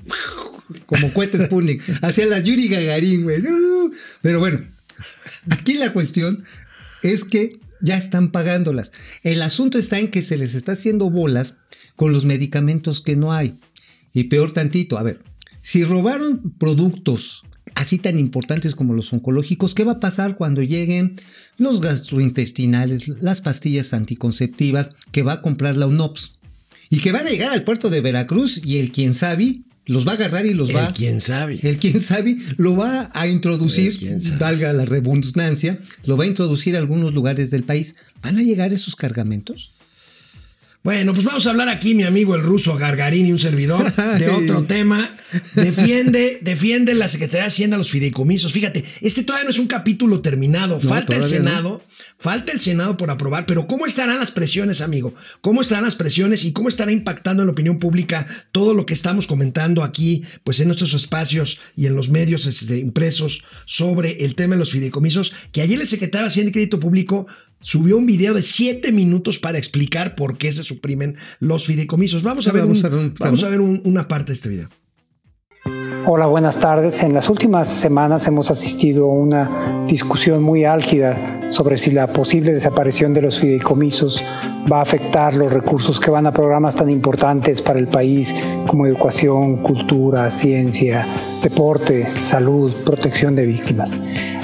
como 0.86 1.12
cohetes 1.12 1.46
Sputnik. 1.46 1.82
Hacia 2.02 2.26
la 2.26 2.40
Yuri 2.40 2.68
Gagarin, 2.68 3.22
güey. 3.24 3.42
Pero 4.22 4.38
bueno, 4.38 4.60
aquí 5.50 5.74
la 5.74 5.92
cuestión 5.92 6.42
es 7.02 7.24
que 7.24 7.60
ya 7.80 7.96
están 7.96 8.30
pagándolas. 8.30 8.92
El 9.22 9.42
asunto 9.42 9.78
está 9.78 9.98
en 9.98 10.10
que 10.10 10.22
se 10.22 10.36
les 10.36 10.54
está 10.54 10.72
haciendo 10.72 11.10
bolas 11.10 11.54
con 11.96 12.12
los 12.12 12.24
medicamentos 12.24 13.00
que 13.00 13.16
no 13.16 13.32
hay. 13.32 13.58
Y 14.12 14.24
peor 14.24 14.52
tantito, 14.52 14.98
a 14.98 15.02
ver, 15.02 15.20
si 15.62 15.84
robaron 15.84 16.54
productos 16.58 17.42
así 17.74 17.98
tan 17.98 18.18
importantes 18.18 18.74
como 18.74 18.94
los 18.94 19.12
oncológicos, 19.12 19.74
¿qué 19.74 19.84
va 19.84 19.92
a 19.92 20.00
pasar 20.00 20.36
cuando 20.36 20.62
lleguen 20.62 21.16
los 21.58 21.80
gastrointestinales, 21.80 23.08
las 23.20 23.40
pastillas 23.40 23.92
anticonceptivas 23.94 24.90
que 25.12 25.22
va 25.22 25.34
a 25.34 25.42
comprar 25.42 25.76
la 25.76 25.86
UNOPS? 25.86 26.37
Y 26.90 26.98
que 26.98 27.12
van 27.12 27.26
a 27.26 27.30
llegar 27.30 27.52
al 27.52 27.64
puerto 27.64 27.90
de 27.90 28.00
Veracruz 28.00 28.60
y 28.64 28.78
el 28.78 28.92
quien 28.92 29.14
sabe 29.14 29.60
los 29.88 30.06
va 30.06 30.12
a 30.12 30.14
agarrar 30.16 30.44
y 30.44 30.52
los 30.52 30.68
el 30.68 30.76
va. 30.76 30.92
quién 30.92 31.20
sabe. 31.20 31.58
El 31.62 31.78
quien 31.78 32.00
sabe 32.00 32.36
lo 32.56 32.76
va 32.76 33.10
a 33.14 33.26
introducir, 33.26 33.98
valga 34.38 34.72
la 34.74 34.84
redundancia, 34.84 35.80
lo 36.04 36.16
va 36.16 36.24
a 36.24 36.26
introducir 36.26 36.76
a 36.76 36.78
algunos 36.78 37.14
lugares 37.14 37.50
del 37.50 37.64
país. 37.64 37.94
¿Van 38.22 38.38
a 38.38 38.42
llegar 38.42 38.72
esos 38.72 38.94
cargamentos? 38.94 39.72
Bueno, 40.88 41.12
pues 41.12 41.26
vamos 41.26 41.46
a 41.46 41.50
hablar 41.50 41.68
aquí, 41.68 41.94
mi 41.94 42.04
amigo 42.04 42.34
el 42.34 42.42
ruso 42.42 42.74
Gargarín 42.78 43.26
y 43.26 43.32
un 43.32 43.38
servidor, 43.38 43.94
de 43.94 44.30
otro 44.30 44.64
tema. 44.64 45.18
Defiende, 45.54 46.38
defiende 46.40 46.94
la 46.94 47.08
Secretaría 47.08 47.42
de 47.42 47.48
Hacienda 47.48 47.76
los 47.76 47.90
fideicomisos. 47.90 48.54
Fíjate, 48.54 48.82
este 49.02 49.22
todavía 49.22 49.44
no 49.44 49.50
es 49.50 49.58
un 49.58 49.66
capítulo 49.66 50.22
terminado. 50.22 50.80
No, 50.82 50.88
falta 50.88 51.14
el 51.14 51.26
Senado, 51.26 51.82
no. 51.86 52.04
falta 52.18 52.52
el 52.52 52.62
Senado 52.62 52.96
por 52.96 53.10
aprobar, 53.10 53.44
pero 53.44 53.66
¿cómo 53.66 53.84
estarán 53.84 54.18
las 54.18 54.30
presiones, 54.30 54.80
amigo? 54.80 55.14
¿Cómo 55.42 55.60
estarán 55.60 55.84
las 55.84 55.94
presiones 55.94 56.46
y 56.46 56.52
cómo 56.52 56.70
estará 56.70 56.90
impactando 56.90 57.42
en 57.42 57.48
la 57.48 57.52
opinión 57.52 57.78
pública 57.78 58.26
todo 58.50 58.72
lo 58.72 58.86
que 58.86 58.94
estamos 58.94 59.26
comentando 59.26 59.82
aquí, 59.82 60.22
pues 60.42 60.58
en 60.60 60.68
nuestros 60.68 60.94
espacios 60.94 61.60
y 61.76 61.84
en 61.84 61.96
los 61.96 62.08
medios 62.08 62.46
este, 62.46 62.78
impresos 62.78 63.44
sobre 63.66 64.24
el 64.24 64.34
tema 64.34 64.54
de 64.54 64.60
los 64.60 64.70
fideicomisos? 64.70 65.34
Que 65.52 65.60
ayer 65.60 65.78
el 65.78 65.86
secretario 65.86 66.24
de 66.24 66.28
Hacienda 66.28 66.48
y 66.48 66.52
Crédito 66.52 66.80
Público 66.80 67.26
subió 67.60 67.96
un 67.98 68.06
video 68.06 68.34
de 68.34 68.42
siete 68.42 68.92
minutos 68.92 69.38
para 69.38 69.58
explicar 69.58 70.14
por 70.14 70.38
qué 70.38 70.52
se 70.52 70.62
suprimen 70.62 71.16
los 71.40 71.66
fideicomisos. 71.66 72.22
Vamos 72.22 72.46
a 72.48 72.52
ver, 72.52 72.62
Vamos 72.62 72.78
un- 72.80 72.86
a 72.86 72.88
ver 72.88 72.98
un- 72.98 73.14
vamos 73.18 73.42
a 73.44 73.48
ver 73.48 73.60
un- 73.60 73.82
una 73.84 74.06
parte 74.08 74.32
de 74.32 74.34
este 74.34 74.48
video. 74.48 74.68
Hola, 76.06 76.26
buenas 76.26 76.58
tardes. 76.58 77.02
En 77.02 77.12
las 77.12 77.28
últimas 77.28 77.68
semanas 77.68 78.26
hemos 78.26 78.50
asistido 78.50 79.10
a 79.10 79.12
una 79.12 79.84
discusión 79.86 80.42
muy 80.42 80.64
álgida 80.64 81.44
sobre 81.50 81.76
si 81.76 81.90
la 81.90 82.06
posible 82.06 82.52
desaparición 82.52 83.12
de 83.12 83.22
los 83.22 83.38
fideicomisos 83.40 84.22
va 84.72 84.78
a 84.78 84.82
afectar 84.82 85.34
los 85.34 85.52
recursos 85.52 86.00
que 86.00 86.10
van 86.10 86.26
a 86.26 86.32
programas 86.32 86.76
tan 86.76 86.88
importantes 86.88 87.60
para 87.60 87.78
el 87.78 87.88
país 87.88 88.34
como 88.66 88.86
educación, 88.86 89.58
cultura, 89.62 90.30
ciencia, 90.30 91.06
deporte, 91.42 92.10
salud, 92.10 92.72
protección 92.86 93.34
de 93.34 93.44
víctimas. 93.44 93.94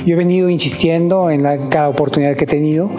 Yo 0.04 0.14
he 0.14 0.16
venido 0.16 0.50
insistiendo 0.50 1.30
en 1.30 1.42
la- 1.42 1.68
cada 1.70 1.88
oportunidad 1.88 2.36
que 2.36 2.44
he 2.44 2.48
tenido 2.48 2.90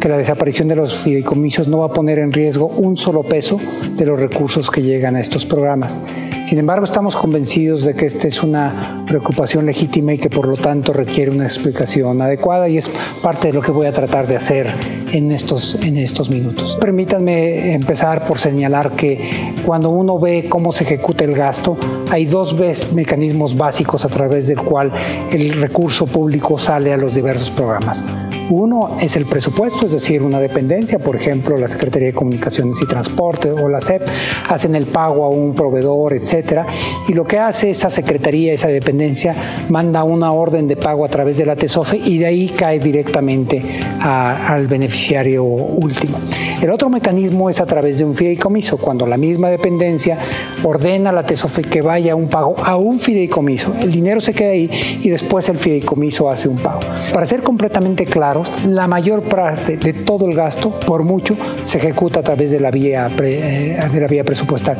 que 0.00 0.08
la 0.08 0.16
desaparición 0.18 0.68
de 0.68 0.76
los 0.76 0.94
fideicomisos 0.98 1.68
no 1.68 1.78
va 1.78 1.86
a 1.86 1.92
poner 1.92 2.18
en 2.18 2.32
riesgo 2.32 2.66
un 2.66 2.96
solo 2.96 3.22
peso 3.22 3.58
de 3.96 4.06
los 4.06 4.18
recursos 4.20 4.70
que 4.70 4.82
llegan 4.82 5.16
a 5.16 5.20
estos 5.20 5.44
programas. 5.46 6.00
Sin 6.44 6.58
embargo, 6.58 6.84
estamos 6.84 7.16
convencidos 7.16 7.84
de 7.84 7.94
que 7.94 8.04
esta 8.04 8.28
es 8.28 8.42
una 8.42 9.02
preocupación 9.06 9.64
legítima 9.64 10.12
y 10.12 10.18
que 10.18 10.28
por 10.28 10.46
lo 10.46 10.58
tanto 10.58 10.92
requiere 10.92 11.30
una 11.30 11.44
explicación 11.44 12.20
adecuada 12.20 12.68
y 12.68 12.76
es 12.76 12.90
parte 13.22 13.48
de 13.48 13.54
lo 13.54 13.62
que 13.62 13.72
voy 13.72 13.86
a 13.86 13.92
tratar 13.92 14.26
de 14.26 14.36
hacer 14.36 14.66
en 15.10 15.32
estos, 15.32 15.76
en 15.76 15.96
estos 15.96 16.28
minutos. 16.28 16.76
Permítanme 16.78 17.72
empezar 17.72 18.26
por 18.26 18.38
señalar 18.38 18.92
que 18.92 19.54
cuando 19.64 19.88
uno 19.88 20.18
ve 20.18 20.46
cómo 20.46 20.70
se 20.72 20.84
ejecuta 20.84 21.24
el 21.24 21.34
gasto, 21.34 21.78
hay 22.10 22.26
dos 22.26 22.54
mecanismos 22.92 23.56
básicos 23.56 24.04
a 24.04 24.10
través 24.10 24.46
del 24.46 24.60
cual 24.60 24.92
el 25.30 25.54
recurso 25.54 26.04
público 26.04 26.58
sale 26.58 26.92
a 26.92 26.98
los 26.98 27.14
diversos 27.14 27.50
programas. 27.50 28.04
Uno 28.50 28.98
es 29.00 29.16
el 29.16 29.26
presupuesto, 29.26 29.86
es 29.86 29.92
decir, 29.92 30.22
una 30.22 30.38
dependencia, 30.38 30.98
por 30.98 31.16
ejemplo, 31.16 31.56
la 31.56 31.68
Secretaría 31.68 32.08
de 32.08 32.14
Comunicaciones 32.14 32.80
y 32.82 32.86
Transporte 32.86 33.50
o 33.50 33.68
la 33.68 33.80
SEP 33.80 34.02
hacen 34.48 34.74
el 34.74 34.86
pago 34.86 35.24
a 35.24 35.30
un 35.30 35.54
proveedor, 35.54 36.12
etcétera, 36.12 36.66
y 37.08 37.14
lo 37.14 37.24
que 37.24 37.38
hace 37.38 37.70
esa 37.70 37.88
secretaría, 37.90 38.52
esa 38.52 38.68
dependencia, 38.68 39.34
manda 39.68 40.04
una 40.04 40.32
orden 40.32 40.68
de 40.68 40.76
pago 40.76 41.04
a 41.04 41.08
través 41.08 41.38
de 41.38 41.46
la 41.46 41.56
TESOFE 41.56 41.96
y 41.96 42.18
de 42.18 42.26
ahí 42.26 42.48
cae 42.50 42.78
directamente 42.78 43.62
al 44.00 44.66
beneficiario 44.66 45.44
último. 45.44 46.18
El 46.64 46.70
otro 46.70 46.88
mecanismo 46.88 47.50
es 47.50 47.60
a 47.60 47.66
través 47.66 47.98
de 47.98 48.06
un 48.06 48.14
fideicomiso, 48.14 48.78
cuando 48.78 49.06
la 49.06 49.18
misma 49.18 49.50
dependencia 49.50 50.16
ordena 50.62 51.10
a 51.10 51.12
la 51.12 51.26
TESOFE 51.26 51.60
que 51.60 51.82
vaya 51.82 52.16
un 52.16 52.28
pago 52.28 52.54
a 52.64 52.76
un 52.76 52.98
fideicomiso. 52.98 53.74
El 53.82 53.92
dinero 53.92 54.18
se 54.22 54.32
queda 54.32 54.52
ahí 54.52 54.70
y 55.02 55.10
después 55.10 55.46
el 55.50 55.58
fideicomiso 55.58 56.30
hace 56.30 56.48
un 56.48 56.56
pago. 56.56 56.80
Para 57.12 57.26
ser 57.26 57.42
completamente 57.42 58.06
claros, 58.06 58.50
la 58.64 58.86
mayor 58.86 59.24
parte 59.24 59.76
de 59.76 59.92
todo 59.92 60.26
el 60.26 60.34
gasto, 60.34 60.70
por 60.70 61.02
mucho, 61.02 61.36
se 61.64 61.76
ejecuta 61.76 62.20
a 62.20 62.22
través 62.22 62.50
de 62.50 62.60
la 62.60 62.70
vía, 62.70 63.14
eh, 63.22 63.78
de 63.92 64.00
la 64.00 64.06
vía 64.06 64.24
presupuestal. 64.24 64.78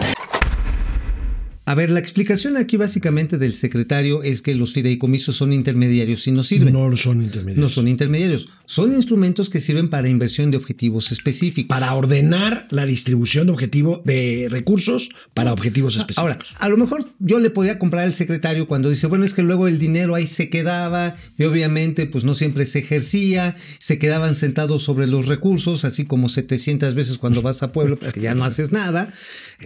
A 1.66 1.74
ver, 1.74 1.90
la 1.90 1.98
explicación 1.98 2.58
aquí 2.58 2.76
básicamente 2.76 3.38
del 3.38 3.54
secretario 3.54 4.22
es 4.22 4.42
que 4.42 4.54
los 4.54 4.74
fideicomisos 4.74 5.34
son 5.36 5.52
intermediarios 5.52 6.26
y 6.26 6.30
no 6.30 6.42
sirven. 6.42 6.74
No 6.74 6.94
son 6.96 7.22
intermedios. 7.22 7.58
No 7.58 7.70
son 7.70 7.88
intermediarios, 7.88 8.48
son 8.66 8.92
instrumentos 8.92 9.48
que 9.48 9.62
sirven 9.62 9.88
para 9.88 10.08
inversión 10.08 10.50
de 10.50 10.58
objetivos 10.58 11.10
específicos. 11.10 11.68
Para 11.68 11.94
ordenar 11.94 12.66
la 12.70 12.84
distribución 12.84 13.46
de 13.46 13.52
objetivo 13.52 14.02
de 14.04 14.48
recursos 14.50 15.08
para 15.32 15.52
objetivos 15.54 15.96
específicos. 15.96 16.18
Ahora, 16.18 16.38
a 16.58 16.68
lo 16.68 16.76
mejor 16.76 17.08
yo 17.18 17.38
le 17.38 17.48
podía 17.48 17.78
comprar 17.78 18.04
al 18.04 18.14
secretario 18.14 18.68
cuando 18.68 18.90
dice, 18.90 19.06
bueno, 19.06 19.24
es 19.24 19.32
que 19.32 19.42
luego 19.42 19.66
el 19.66 19.78
dinero 19.78 20.14
ahí 20.14 20.26
se 20.26 20.50
quedaba 20.50 21.16
y 21.38 21.44
obviamente 21.44 22.04
pues 22.04 22.24
no 22.24 22.34
siempre 22.34 22.66
se 22.66 22.80
ejercía, 22.80 23.56
se 23.78 23.98
quedaban 23.98 24.34
sentados 24.34 24.82
sobre 24.82 25.06
los 25.06 25.26
recursos, 25.26 25.86
así 25.86 26.04
como 26.04 26.28
700 26.28 26.94
veces 26.94 27.16
cuando 27.16 27.40
vas 27.40 27.62
a 27.62 27.72
Pueblo, 27.72 27.96
porque 27.96 28.20
ya 28.20 28.34
no 28.34 28.44
haces 28.44 28.70
nada. 28.70 29.10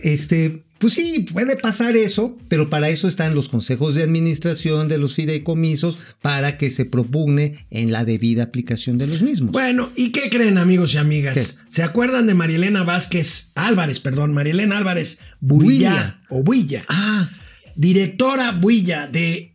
Este, 0.03 0.65
Pues 0.79 0.95
sí, 0.95 1.27
puede 1.33 1.57
pasar 1.57 1.97
eso, 1.97 2.39
pero 2.49 2.71
para 2.71 2.89
eso 2.89 3.09
están 3.09 3.35
los 3.35 3.49
consejos 3.49 3.95
de 3.97 4.05
administración 4.05 4.87
de 4.87 4.99
los 4.99 5.15
fideicomisos 5.15 5.99
para 6.23 6.57
que 6.57 6.71
se 6.71 6.85
propugne 6.85 7.67
en 7.71 7.91
la 7.91 8.05
debida 8.05 8.45
aplicación 8.45 8.97
de 8.97 9.09
los 9.09 9.23
mismos. 9.23 9.51
Bueno, 9.51 9.91
¿y 9.97 10.11
qué 10.11 10.31
creen 10.31 10.57
amigos 10.57 10.95
y 10.95 10.99
amigas? 10.99 11.35
¿Qué? 11.35 11.73
¿Se 11.73 11.83
acuerdan 11.83 12.27
de 12.29 12.35
Marielena 12.35 12.85
Vázquez 12.85 13.51
Álvarez, 13.57 13.99
perdón, 13.99 14.33
Marielena 14.33 14.79
Álvarez 14.79 15.19
Builla, 15.41 15.67
Builla. 15.91 16.21
o 16.31 16.43
Builla? 16.45 16.85
Ah, 16.89 17.31
Directora 17.75 18.53
Builla 18.53 19.07
de 19.09 19.53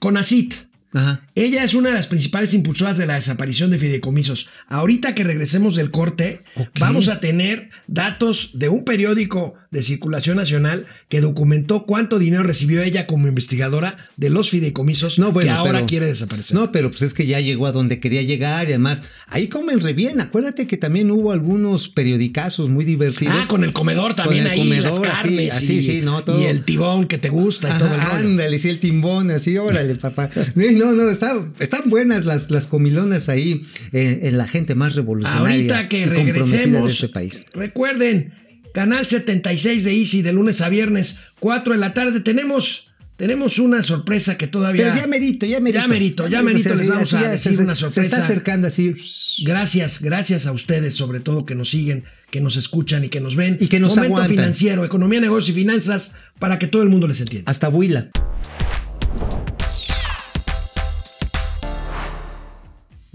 CONACIT. 0.00 0.54
ajá. 0.92 1.22
Ella 1.38 1.62
es 1.62 1.74
una 1.74 1.90
de 1.90 1.94
las 1.94 2.06
principales 2.08 2.52
impulsoras 2.52 2.98
de 2.98 3.06
la 3.06 3.14
desaparición 3.14 3.70
de 3.70 3.78
fideicomisos. 3.78 4.48
Ahorita 4.68 5.14
que 5.14 5.22
regresemos 5.24 5.76
del 5.76 5.90
corte, 5.90 6.40
vamos 6.80 7.08
a 7.08 7.20
tener 7.20 7.70
datos 7.86 8.50
de 8.54 8.68
un 8.68 8.84
periódico 8.84 9.54
de 9.70 9.82
circulación 9.82 10.36
nacional 10.38 10.86
que 11.08 11.20
documentó 11.20 11.84
cuánto 11.84 12.18
dinero 12.18 12.42
recibió 12.42 12.82
ella 12.82 13.06
como 13.06 13.28
investigadora 13.28 13.96
de 14.16 14.30
los 14.30 14.48
fideicomisos 14.50 15.18
No, 15.18 15.30
bueno, 15.30 15.50
que 15.52 15.56
ahora 15.56 15.72
pero- 15.74 15.86
quiere 15.86 16.06
desaparecer. 16.06 16.56
No, 16.56 16.72
pero 16.72 16.90
pues 16.90 17.02
es 17.02 17.14
que 17.14 17.26
ya 17.26 17.38
llegó 17.40 17.66
a 17.66 17.72
donde 17.72 18.00
quería 18.00 18.22
llegar 18.22 18.64
y 18.66 18.70
además 18.72 19.02
ahí 19.26 19.48
comen 19.48 19.80
re 19.80 19.92
bien. 19.92 20.20
Acuérdate 20.20 20.66
que 20.66 20.76
también 20.78 21.10
hubo 21.10 21.32
algunos 21.32 21.88
periodicazos 21.90 22.68
muy 22.70 22.84
divertidos. 22.84 23.34
Ah, 23.42 23.46
con 23.46 23.62
el 23.62 23.72
comedor 23.72 24.14
también 24.14 24.46
el 24.46 24.52
ahí, 24.52 24.58
comedor, 24.58 24.84
las 24.86 24.98
así, 24.98 25.36
carnes 25.36 25.54
así, 25.54 25.72
y, 25.78 25.82
sí, 25.82 26.00
no, 26.02 26.24
todo. 26.24 26.40
y 26.40 26.46
el 26.46 26.64
tibón 26.64 27.06
que 27.06 27.18
te 27.18 27.28
gusta 27.28 27.74
y 27.74 27.78
todo 27.78 27.94
el 27.94 28.00
ándale, 28.00 28.58
sí, 28.58 28.70
el 28.70 28.80
timbón, 28.80 29.30
así, 29.30 29.56
órale, 29.58 29.94
papá. 29.96 30.30
No, 30.54 30.92
no, 30.92 31.10
está- 31.10 31.27
están 31.60 31.88
buenas 31.90 32.24
las, 32.24 32.50
las 32.50 32.66
comilonas 32.66 33.28
ahí 33.28 33.62
eh, 33.92 34.20
en 34.24 34.38
la 34.38 34.46
gente 34.46 34.74
más 34.74 34.94
revolucionaria 34.94 35.50
Ahorita 35.76 35.88
que 35.88 36.00
y 36.00 36.04
comprometida 36.04 36.32
de 36.32 36.32
regresemos, 36.54 36.92
este 36.92 37.08
país. 37.08 37.42
recuerden, 37.54 38.32
canal 38.74 39.06
76 39.06 39.84
de 39.84 39.92
Easy 39.94 40.22
de 40.22 40.32
lunes 40.32 40.60
a 40.60 40.68
viernes, 40.68 41.18
4 41.40 41.72
de 41.74 41.78
la 41.78 41.94
tarde, 41.94 42.20
tenemos, 42.20 42.90
tenemos 43.16 43.58
una 43.58 43.82
sorpresa 43.82 44.36
que 44.38 44.46
todavía... 44.46 44.84
Pero 44.84 44.96
ya 44.96 45.06
merito, 45.06 45.46
ya 45.46 45.60
merito. 45.60 45.80
Ya 45.80 45.88
merito, 45.88 46.28
ya 46.28 46.42
merito, 46.42 46.74
les 46.74 46.88
vamos 46.88 47.12
a 47.14 47.30
decir 47.30 47.56
se- 47.56 47.62
una 47.62 47.74
Se 47.74 47.80
sorpresa. 47.80 48.02
está 48.02 48.24
acercando 48.24 48.68
así. 48.68 48.94
Gracias, 49.44 50.00
gracias 50.02 50.46
a 50.46 50.52
ustedes, 50.52 50.94
sobre 50.94 51.20
todo 51.20 51.44
que 51.44 51.54
nos 51.54 51.70
siguen, 51.70 52.04
que 52.30 52.40
nos 52.40 52.56
escuchan 52.56 53.04
y 53.04 53.08
que 53.08 53.20
nos 53.20 53.34
ven. 53.36 53.56
Y 53.60 53.68
que 53.68 53.80
nos 53.80 53.90
Momento 53.96 54.06
aguantan. 54.16 54.36
financiero, 54.36 54.84
economía, 54.84 55.20
negocios 55.20 55.56
y 55.56 55.60
finanzas, 55.60 56.14
para 56.38 56.58
que 56.58 56.66
todo 56.66 56.82
el 56.82 56.88
mundo 56.90 57.08
les 57.08 57.20
entienda. 57.20 57.50
Hasta 57.50 57.68
Buila. 57.68 58.10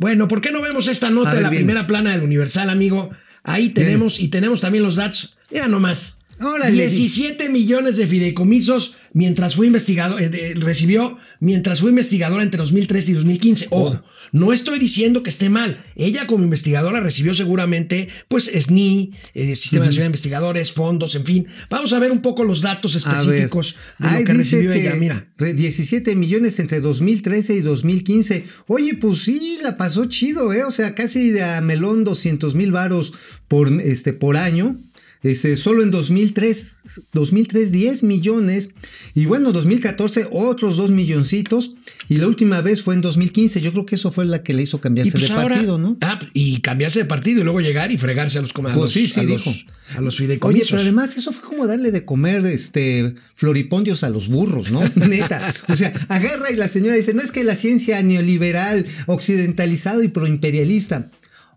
Bueno, 0.04 0.28
¿por 0.28 0.42
qué 0.42 0.52
no 0.52 0.62
vemos 0.62 0.90
esta 0.90 1.10
nota 1.10 1.34
de 1.34 1.40
la 1.40 1.50
bien. 1.50 1.64
primera 1.64 1.88
plana 1.88 2.12
del 2.12 2.24
Universal, 2.24 2.70
amigo? 2.70 3.12
Ahí 3.42 3.70
tenemos 3.70 4.20
y 4.20 4.28
tenemos 4.28 4.60
también 4.60 4.84
los 4.84 4.98
datos. 4.98 5.38
Mira 5.50 5.70
nomás. 5.70 6.20
Órale. 6.44 6.88
17 6.88 7.50
millones 7.50 7.98
de 7.98 8.08
fideicomisos 8.08 8.96
mientras 9.14 9.56
fue 9.56 9.68
investigador, 9.68 10.22
eh, 10.22 10.30
de- 10.30 10.54
recibió 10.56 11.18
mientras 11.40 11.82
fue 11.82 11.90
investigadora 11.92 12.42
entre 12.44 12.58
2013 12.58 13.12
y 13.12 13.14
2015. 13.16 13.68
Ojo, 13.70 14.02
Oh. 14.04 14.04
no 14.32 14.52
estoy 14.54 14.80
diciendo 14.80 15.22
que 15.24 15.30
esté 15.30 15.50
mal. 15.50 15.84
Ella 15.96 16.26
como 16.26 16.44
investigadora 16.44 17.00
recibió 17.00 17.36
seguramente, 17.36 18.08
pues, 18.28 18.48
SNI, 18.48 19.12
eh, 19.36 19.56
Sistema 19.56 19.86
Nacional 19.86 20.06
de 20.06 20.08
Investigadores, 20.08 20.72
fondos, 20.72 21.14
en 21.16 21.26
fin. 21.26 21.48
Vamos 21.70 21.94
a 21.94 22.00
ver 22.00 22.12
un 22.12 22.22
poco 22.22 22.44
los 22.44 22.62
datos 22.62 22.96
específicos 22.96 23.76
de 24.00 24.08
lo 24.10 24.14
Ahí 24.16 24.24
que 24.24 24.34
recibió 24.34 24.72
que 24.72 24.82
ella. 24.82 24.96
Mira. 24.96 25.28
re- 25.38 25.54
17 25.54 26.16
millones 26.16 26.60
entre 26.60 26.82
2013 26.82 27.54
y 27.56 27.62
2015. 27.62 28.46
Oye, 28.68 28.96
pues 28.96 29.20
sí, 29.20 29.60
la 29.62 29.78
pasó 29.78 30.06
chido, 30.06 30.52
¿eh? 30.54 30.64
O 30.64 30.72
sea, 30.72 30.96
casi 30.96 31.30
de 31.30 31.44
a 31.44 31.62
melón 31.62 32.04
200 32.04 32.56
mil 32.56 32.72
varos 32.72 33.14
por, 33.48 33.72
este, 33.82 34.14
por 34.14 34.38
año. 34.38 34.80
Este, 35.24 35.56
solo 35.56 35.84
en 35.84 35.92
2003, 35.92 36.76
2003 37.14 37.72
10 37.72 38.04
millones 38.04 38.72
y 39.16 39.26
bueno, 39.26 39.54
2014 39.54 40.28
otros 40.32 40.76
2 40.76 40.92
milloncitos 40.92 41.72
y 42.10 42.18
la 42.18 42.28
última 42.28 42.60
vez 42.60 42.82
fue 42.82 42.94
en 42.94 43.02
2015. 43.02 43.62
Yo 43.62 43.72
creo 43.72 43.86
que 43.86 43.96
eso 43.96 44.12
fue 44.12 44.26
la 44.26 44.44
que 44.44 44.54
le 44.54 44.64
hizo 44.64 44.82
cambiarse 44.82 45.14
pues 45.14 45.30
de 45.30 45.36
partido, 45.36 45.78
¿no? 45.78 45.98
Ah, 46.02 46.20
y 46.34 46.60
cambiarse 46.60 47.00
de 47.00 47.06
partido 47.06 47.40
y 47.40 47.44
luego 47.46 47.62
llegar 47.62 47.94
y 47.94 47.98
fregarse 47.98 48.38
a 48.38 48.42
los 48.42 48.52
comandos. 48.52 48.82
Pues 48.82 48.92
sí, 48.92 49.08
sí, 49.08 49.22
a 49.22 49.24
los, 49.24 49.46
dijo. 49.46 49.56
a 49.96 50.02
los 50.02 50.16
Oye, 50.16 50.26
fideicomisos. 50.26 50.70
pero 50.72 50.82
además 50.82 51.16
eso 51.16 51.32
fue 51.32 51.48
como 51.48 51.68
darle 51.68 51.92
de 51.92 52.04
comer 52.04 52.46
este 52.46 53.16
floripondios 53.34 54.04
a 54.04 54.10
los 54.10 54.28
burros, 54.28 54.72
¿no? 54.72 54.82
Neta. 54.96 55.54
O 55.70 55.76
sea, 55.78 55.94
agarra 56.10 56.52
y 56.52 56.58
la 56.58 56.68
señora 56.68 56.96
dice, 56.96 57.14
no 57.14 57.22
es 57.22 57.32
que 57.32 57.46
la 57.46 57.56
ciencia 57.56 58.04
neoliberal, 58.04 58.86
occidentalizado 59.08 60.04
y 60.04 60.10
proimperialista. 60.10 61.10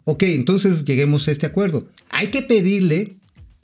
Ok, 0.05 0.23
entonces 0.23 0.85
lleguemos 0.85 1.27
a 1.27 1.33
este 1.33 1.47
acuerdo. 1.47 1.89
Hay 2.11 2.29
que 2.29 2.43
pedirle 2.43 3.17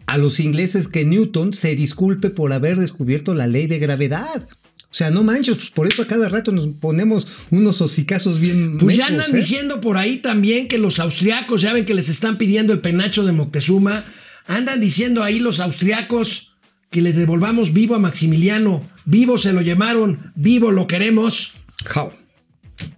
a 0.06 0.18
los 0.18 0.40
ingleses 0.40 0.88
que 0.88 1.04
Newton 1.04 1.52
se 1.52 1.74
disculpe 1.74 2.30
por 2.30 2.52
haber 2.52 2.76
descubierto 2.76 3.34
la 3.34 3.46
ley 3.46 3.66
de 3.66 3.78
gravedad. 3.78 4.48
O 4.92 4.94
sea, 4.94 5.10
no 5.10 5.24
manches, 5.24 5.56
pues 5.56 5.70
por 5.70 5.86
eso 5.86 6.02
a 6.02 6.06
cada 6.06 6.28
rato 6.28 6.52
nos 6.52 6.66
ponemos 6.66 7.26
unos 7.50 7.80
hocicazos 7.80 8.38
bien. 8.38 8.76
Pues 8.76 8.98
ya 8.98 9.06
andan 9.06 9.30
¿eh? 9.30 9.38
diciendo 9.38 9.80
por 9.80 9.96
ahí 9.96 10.18
también 10.18 10.68
que 10.68 10.76
los 10.76 11.00
austriacos, 11.00 11.62
ya 11.62 11.72
ven 11.72 11.86
que 11.86 11.94
les 11.94 12.10
están 12.10 12.36
pidiendo 12.36 12.74
el 12.74 12.80
penacho 12.80 13.24
de 13.24 13.32
Moctezuma, 13.32 14.04
andan 14.46 14.82
diciendo 14.82 15.22
ahí 15.22 15.38
los 15.38 15.60
austriacos 15.60 16.56
que 16.90 17.00
les 17.00 17.16
devolvamos 17.16 17.72
vivo 17.72 17.94
a 17.94 17.98
Maximiliano, 17.98 18.86
vivo 19.06 19.38
se 19.38 19.54
lo 19.54 19.62
llevaron, 19.62 20.30
vivo 20.34 20.70
lo 20.70 20.86
queremos. 20.86 21.54
Jau. 21.86 22.12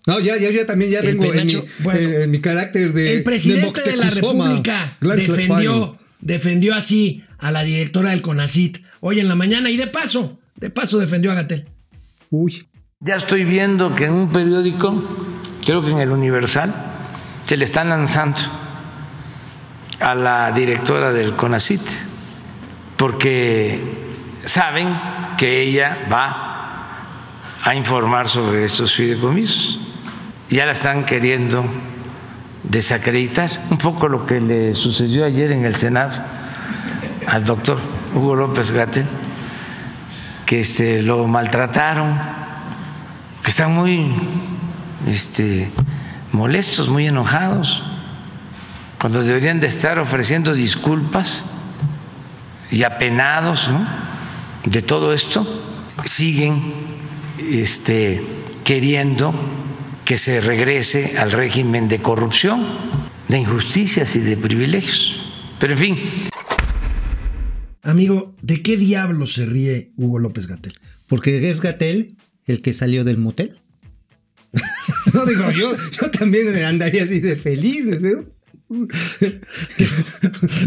No, 0.07 0.19
ya, 0.19 0.37
ya, 0.37 0.51
ya 0.51 0.67
también 0.67 0.91
ya 0.91 0.99
El 0.99 1.07
vengo 1.07 1.33
en 1.33 1.47
mi, 1.47 1.55
bueno. 1.81 2.01
eh, 2.01 2.25
en 2.25 2.31
mi 2.33 2.41
carácter 2.41 2.93
de 2.93 3.19
el 3.19 3.23
presidente 3.23 3.83
de, 3.83 3.97
la 3.97 4.05
Moctezuma. 4.07 4.49
República 4.49 4.99
defendió. 5.01 5.99
Defendió 6.25 6.75
así 6.75 7.23
a 7.39 7.53
la 7.53 7.63
directora 7.63 8.11
del 8.11 8.23
CONACIT 8.23 8.79
hoy 9.01 9.21
en 9.21 9.29
la 9.29 9.37
mañana 9.37 9.71
y 9.71 9.77
de 9.77 9.87
paso, 9.87 10.41
de 10.57 10.71
paso 10.71 10.99
defendió 10.99 11.31
a 11.31 11.35
Gatel. 11.35 11.67
Uy. 12.31 12.67
Ya 13.01 13.17
estoy 13.17 13.45
viendo 13.45 13.95
que 13.95 14.07
en 14.07 14.15
un 14.15 14.33
periódico, 14.33 15.05
creo 15.65 15.85
que 15.85 15.91
en 15.91 15.99
el 15.99 16.11
Universal, 16.11 16.75
se 17.45 17.59
le 17.59 17.67
están 17.67 17.91
lanzando 17.91 18.41
a 20.01 20.15
la 20.15 20.51
directora 20.53 21.13
del 21.13 21.35
CONACIT, 21.37 21.83
porque 22.97 23.79
saben 24.45 24.89
que 25.37 25.61
ella 25.61 26.07
va 26.11 27.07
a 27.63 27.75
informar 27.75 28.29
sobre 28.29 28.65
estos 28.65 28.95
fideicomisos. 28.95 29.79
Ya 30.49 30.65
la 30.65 30.73
están 30.73 31.05
queriendo 31.05 31.65
desacreditar. 32.65 33.51
Un 33.71 33.79
poco 33.79 34.09
lo 34.09 34.27
que 34.27 34.41
le 34.41 34.75
sucedió 34.75 35.25
ayer 35.25 35.53
en 35.53 35.65
el 35.65 35.77
Senado 35.77 36.23
al 37.27 37.45
doctor 37.45 37.79
Hugo 38.15 38.35
López 38.35 38.73
Gatel, 38.73 39.07
que 40.47 40.61
este, 40.61 41.03
lo 41.03 41.27
maltrataron, 41.27 42.19
que 43.43 43.51
están 43.51 43.75
muy 43.75 44.13
este, 45.07 45.71
molestos, 46.33 46.89
muy 46.89 47.07
enojados, 47.07 47.83
cuando 49.01 49.23
deberían 49.23 49.61
de 49.61 49.67
estar 49.67 49.99
ofreciendo 49.99 50.55
disculpas 50.55 51.45
y 52.71 52.83
apenados 52.85 53.69
¿no? 53.69 53.87
de 54.65 54.83
todo 54.83 55.13
esto, 55.13 55.47
siguen 56.05 56.75
este, 57.39 58.25
queriendo 58.65 59.35
que 60.05 60.19
se 60.19 60.41
regrese 60.41 61.19
al 61.19 61.33
régimen 61.33 61.89
de 61.89 61.99
corrupción, 61.99 62.65
de 63.29 63.39
injusticias 63.39 64.17
y 64.17 64.21
de 64.21 64.37
privilegios. 64.37 65.21
Pero 65.59 65.73
en 65.73 65.79
fin, 65.79 65.99
Amigo, 67.85 68.35
¿de 68.41 68.63
qué 68.63 68.79
diablo 68.79 69.27
se 69.27 69.45
ríe 69.45 69.93
Hugo 69.97 70.19
López 70.19 70.47
Gatel? 70.47 70.73
Porque 71.07 71.51
es 71.51 71.61
Gatel 71.61 72.17
el 72.47 72.63
que 72.63 72.73
salió 72.73 73.05
del 73.05 73.19
motel. 73.19 73.59
no 75.13 75.27
digo, 75.27 75.51
yo, 75.51 75.77
yo 76.01 76.11
también 76.11 76.49
andaría 76.65 77.05
así 77.05 77.21
de 77.21 77.37
feliz, 77.37 78.01
¿no? 78.01 78.25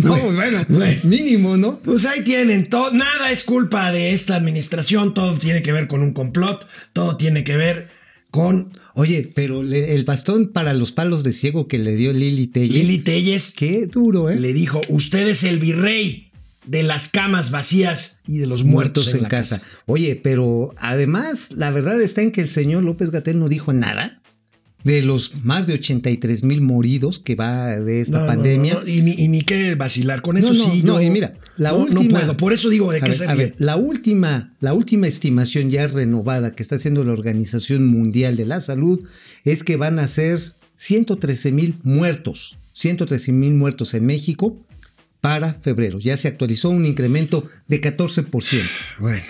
no, 0.04 0.16
pues 0.16 0.36
bueno, 0.36 0.66
Bueno. 0.70 1.00
mínimo, 1.04 1.58
¿no? 1.58 1.80
Pues 1.80 2.06
ahí 2.06 2.22
tienen, 2.24 2.68
todo, 2.68 2.94
nada 2.94 3.32
es 3.32 3.44
culpa 3.44 3.92
de 3.92 4.12
esta 4.12 4.36
administración, 4.36 5.16
todo 5.16 5.40
tiene 5.40 5.64
que 5.64 5.72
ver 5.72 5.88
con 5.88 6.04
un 6.04 6.14
complot, 6.14 6.68
todo 6.94 7.18
tiene 7.18 7.44
que 7.44 7.58
ver 7.58 7.90
con 8.38 8.70
Oye, 8.94 9.32
pero 9.36 9.62
le- 9.62 9.94
el 9.96 10.06
bastón 10.06 10.48
para 10.48 10.74
los 10.74 10.92
palos 10.92 11.24
de 11.24 11.32
ciego 11.32 11.68
que 11.68 11.78
le 11.78 11.96
dio 11.96 12.14
Lili 12.14 12.48
Telles. 12.48 12.72
Lili 12.74 12.98
Telles, 13.00 13.54
Qué 13.56 13.86
duro, 13.86 14.30
¿eh? 14.30 14.40
le 14.40 14.54
dijo, 14.54 14.82
usted 14.90 15.28
es 15.28 15.44
el 15.44 15.60
virrey 15.60 16.32
de 16.66 16.84
las 16.84 17.10
camas 17.10 17.52
vacías 17.52 18.22
y 18.28 18.40
de 18.40 18.48
los 18.48 18.64
muertos, 18.64 19.06
muertos 19.06 19.14
en, 19.14 19.24
la 19.24 19.30
casa. 19.30 19.62
Oye, 19.86 20.20
pero 20.22 20.74
además, 20.78 21.52
la 21.56 21.72
verdad 21.72 22.02
está 22.02 22.22
en 22.22 22.32
que 22.32 22.42
el 22.42 22.50
señor 22.50 22.84
López 22.84 23.12
Gatel 23.12 23.40
no 23.40 23.50
dijo 23.50 23.72
nada 23.72 24.17
de 24.88 25.02
los 25.02 25.44
más 25.44 25.68
de 25.68 25.74
83 25.74 26.44
mil 26.44 26.62
moridos 26.62 27.20
que 27.20 27.36
va 27.36 27.78
de 27.80 28.00
esta 28.00 28.20
No, 28.20 28.26
pandemia. 28.26 28.76
no, 28.76 28.82
no, 28.84 28.88
y, 28.88 29.02
ni, 29.02 29.12
y 29.18 29.28
ni 29.28 29.44
vacilar 29.76 30.22
con 30.22 30.38
eso 30.38 30.54
No, 30.54 30.66
no, 30.66 30.72
sí. 30.72 30.82
no, 30.84 30.94
yo 31.02 31.08
y 31.08 31.10
mira, 31.10 31.34
la 31.58 31.74
última. 31.74 32.20
puedo, 32.20 32.38
por 32.38 32.54
eso 32.54 32.70
digo 32.70 32.92
de 32.92 33.00
qué 33.02 33.08
ver, 33.10 33.16
se 33.16 33.26
a 33.28 33.36
ver, 33.36 33.54
la 33.58 33.76
última, 33.76 34.54
la 34.62 34.74
última 34.74 35.08
estimación 35.08 35.70
ya 35.70 35.88
renovada 35.88 36.54
que 36.54 36.64
está 36.64 36.76
haciendo 36.76 37.04
la 37.04 37.12
Organización 37.12 37.86
Mundial 37.86 38.38
de 38.38 38.46
la 38.46 38.62
Salud 38.62 39.04
es 39.44 39.64
que 39.64 39.76
van 39.76 40.00
a 40.00 40.08
ser 40.08 40.40
113 40.78 41.52
mil 41.52 41.76
muertos, 41.84 42.58
113 42.74 43.32
mil 43.34 43.56
muertos 43.56 43.94
en 43.94 44.06
México 44.06 44.58
para 45.20 45.54
febrero. 45.54 46.00
Ya 46.00 46.16
se 46.16 46.30
actualizó 46.30 46.70
un 46.70 46.86
incremento 46.86 47.46
de 47.68 47.82
14%. 47.82 48.62
Bueno, 49.00 49.24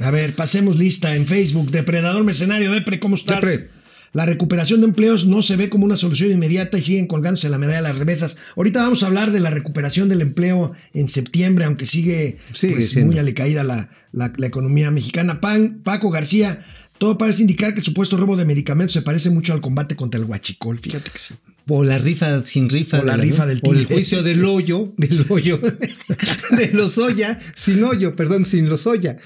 a 0.00 0.10
ver, 0.12 0.36
pasemos 0.36 0.76
lista 0.76 1.16
en 1.16 1.26
Facebook. 1.26 1.70
Depredador 1.72 2.22
Mercenario, 2.22 2.70
Depre, 2.70 3.00
¿cómo 3.00 3.16
estás? 3.16 3.40
Depre. 3.40 3.81
La 4.12 4.26
recuperación 4.26 4.80
de 4.80 4.86
empleos 4.86 5.26
no 5.26 5.40
se 5.40 5.56
ve 5.56 5.70
como 5.70 5.86
una 5.86 5.96
solución 5.96 6.30
inmediata 6.30 6.76
y 6.76 6.82
siguen 6.82 7.06
colgándose 7.06 7.48
la 7.48 7.58
medalla 7.58 7.78
de 7.78 7.88
las 7.88 7.98
remesas. 7.98 8.36
Ahorita 8.56 8.82
vamos 8.82 9.02
a 9.02 9.06
hablar 9.06 9.32
de 9.32 9.40
la 9.40 9.50
recuperación 9.50 10.08
del 10.08 10.20
empleo 10.20 10.72
en 10.92 11.08
septiembre, 11.08 11.64
aunque 11.64 11.86
sigue, 11.86 12.38
Sigue 12.52 12.74
pues, 12.74 12.96
muy 13.04 13.18
alicaída 13.18 13.64
la, 13.64 13.88
la, 14.12 14.32
la 14.36 14.46
economía 14.46 14.90
mexicana. 14.90 15.40
Pan, 15.40 15.80
Paco 15.82 16.10
García, 16.10 16.62
todo 16.98 17.16
parece 17.18 17.42
indicar 17.42 17.72
que 17.72 17.80
el 17.80 17.84
supuesto 17.84 18.16
robo 18.16 18.36
de 18.36 18.44
medicamentos 18.44 18.92
se 18.92 19.02
parece 19.02 19.30
mucho 19.30 19.54
al 19.54 19.60
combate 19.60 19.96
contra 19.96 20.20
el 20.20 20.26
huachicol. 20.26 20.78
Fíjate 20.78 21.10
que 21.10 21.18
sí. 21.18 21.34
O 21.68 21.84
la 21.84 21.98
rifa 21.98 22.42
sin 22.44 22.68
rifa. 22.68 23.00
O 23.00 23.04
la 23.04 23.16
rifa 23.16 23.46
del 23.46 23.60
O 23.62 23.72
el 23.72 23.86
juicio 23.86 24.22
del 24.24 24.44
hoyo, 24.44 24.92
del 24.98 25.24
hoyo, 25.28 25.58
de 26.56 26.70
Lozoya, 26.72 27.40
sin 27.54 27.82
hoyo, 27.82 28.14
perdón, 28.14 28.44
sin 28.44 28.68
Lozoya. 28.68 29.16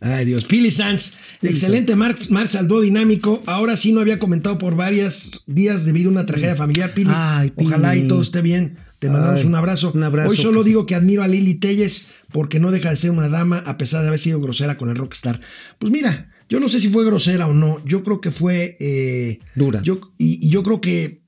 Ay, 0.00 0.24
Dios. 0.24 0.44
Pili 0.44 0.70
Sanz, 0.70 1.14
excelente 1.42 1.94
Mar, 1.94 2.16
Mar 2.30 2.48
Saldó 2.48 2.80
dinámico. 2.80 3.42
Ahora 3.46 3.76
sí 3.76 3.92
no 3.92 4.00
había 4.00 4.18
comentado 4.18 4.56
por 4.58 4.74
varios 4.74 5.42
días 5.46 5.84
debido 5.84 6.08
a 6.08 6.12
una 6.12 6.26
tragedia 6.26 6.56
familiar. 6.56 6.92
Pili, 6.94 7.10
Ay, 7.12 7.50
Pili. 7.50 7.68
ojalá 7.68 7.96
y 7.96 8.08
todo 8.08 8.22
esté 8.22 8.40
bien. 8.40 8.76
Te 8.98 9.08
mandamos 9.08 9.40
Ay, 9.40 9.46
un 9.46 9.54
abrazo. 9.54 9.92
un 9.94 10.02
abrazo, 10.02 10.30
Hoy 10.30 10.36
solo 10.36 10.62
digo 10.62 10.84
que 10.86 10.94
admiro 10.94 11.22
a 11.22 11.28
Lili 11.28 11.54
Telles 11.54 12.08
porque 12.32 12.60
no 12.60 12.70
deja 12.70 12.90
de 12.90 12.96
ser 12.96 13.10
una 13.10 13.28
dama 13.28 13.58
a 13.66 13.78
pesar 13.78 14.02
de 14.02 14.08
haber 14.08 14.20
sido 14.20 14.40
grosera 14.40 14.76
con 14.76 14.90
el 14.90 14.96
rockstar. 14.96 15.40
Pues 15.78 15.90
mira, 15.92 16.30
yo 16.50 16.60
no 16.60 16.68
sé 16.68 16.80
si 16.80 16.88
fue 16.88 17.04
grosera 17.04 17.46
o 17.46 17.54
no. 17.54 17.82
Yo 17.86 18.02
creo 18.02 18.20
que 18.20 18.30
fue... 18.30 18.76
eh, 18.80 19.38
Dura. 19.54 19.82
Yo, 19.82 20.00
y, 20.18 20.46
y 20.46 20.50
yo 20.50 20.62
creo 20.62 20.80
que 20.82 21.19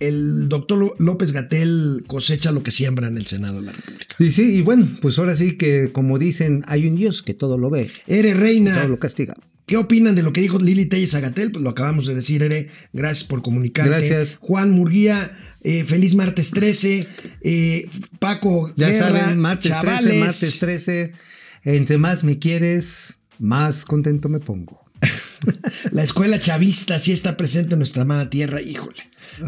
el 0.00 0.48
doctor 0.48 0.94
López 0.98 1.32
Gatel 1.32 2.04
cosecha 2.06 2.52
lo 2.52 2.62
que 2.62 2.70
siembra 2.70 3.08
en 3.08 3.16
el 3.18 3.26
Senado 3.26 3.60
de 3.60 3.66
la 3.66 3.72
República. 3.72 4.14
Y 4.18 4.30
sí, 4.30 4.56
y 4.56 4.60
bueno, 4.62 4.86
pues 5.00 5.18
ahora 5.18 5.36
sí 5.36 5.56
que 5.56 5.90
como 5.92 6.18
dicen, 6.18 6.62
hay 6.66 6.86
un 6.86 6.96
Dios 6.96 7.22
que 7.22 7.34
todo 7.34 7.58
lo 7.58 7.70
ve, 7.70 7.90
Eres 8.06 8.36
reina. 8.36 8.74
todo 8.76 8.88
lo 8.88 8.98
castiga. 8.98 9.34
¿Qué 9.66 9.76
opinan 9.76 10.14
de 10.14 10.22
lo 10.22 10.32
que 10.32 10.40
dijo 10.40 10.58
Lili 10.58 10.86
Telles 10.86 11.14
Agatel? 11.14 11.52
Pues 11.52 11.62
lo 11.62 11.68
acabamos 11.70 12.06
de 12.06 12.14
decir, 12.14 12.42
Ere. 12.42 12.68
Gracias 12.94 13.28
por 13.28 13.42
comunicarte. 13.42 13.90
Gracias. 13.90 14.38
Juan 14.40 14.70
Murguía, 14.70 15.36
eh, 15.62 15.84
feliz 15.84 16.14
martes 16.14 16.52
13. 16.52 17.06
Eh, 17.42 17.86
Paco, 18.18 18.72
Ya 18.76 18.88
Guerra, 18.88 19.08
saben, 19.20 19.38
martes 19.38 19.72
13, 19.78 19.86
chavales. 19.86 20.20
martes 20.20 20.58
13, 20.58 21.12
entre 21.64 21.98
más 21.98 22.24
me 22.24 22.38
quieres, 22.38 23.18
más 23.38 23.84
contento 23.84 24.30
me 24.30 24.38
pongo. 24.40 24.80
La 25.92 26.02
escuela 26.02 26.40
chavista 26.40 26.98
sí 26.98 27.12
está 27.12 27.36
presente 27.36 27.74
en 27.74 27.80
nuestra 27.80 28.02
amada 28.02 28.30
tierra, 28.30 28.62
híjole. 28.62 29.02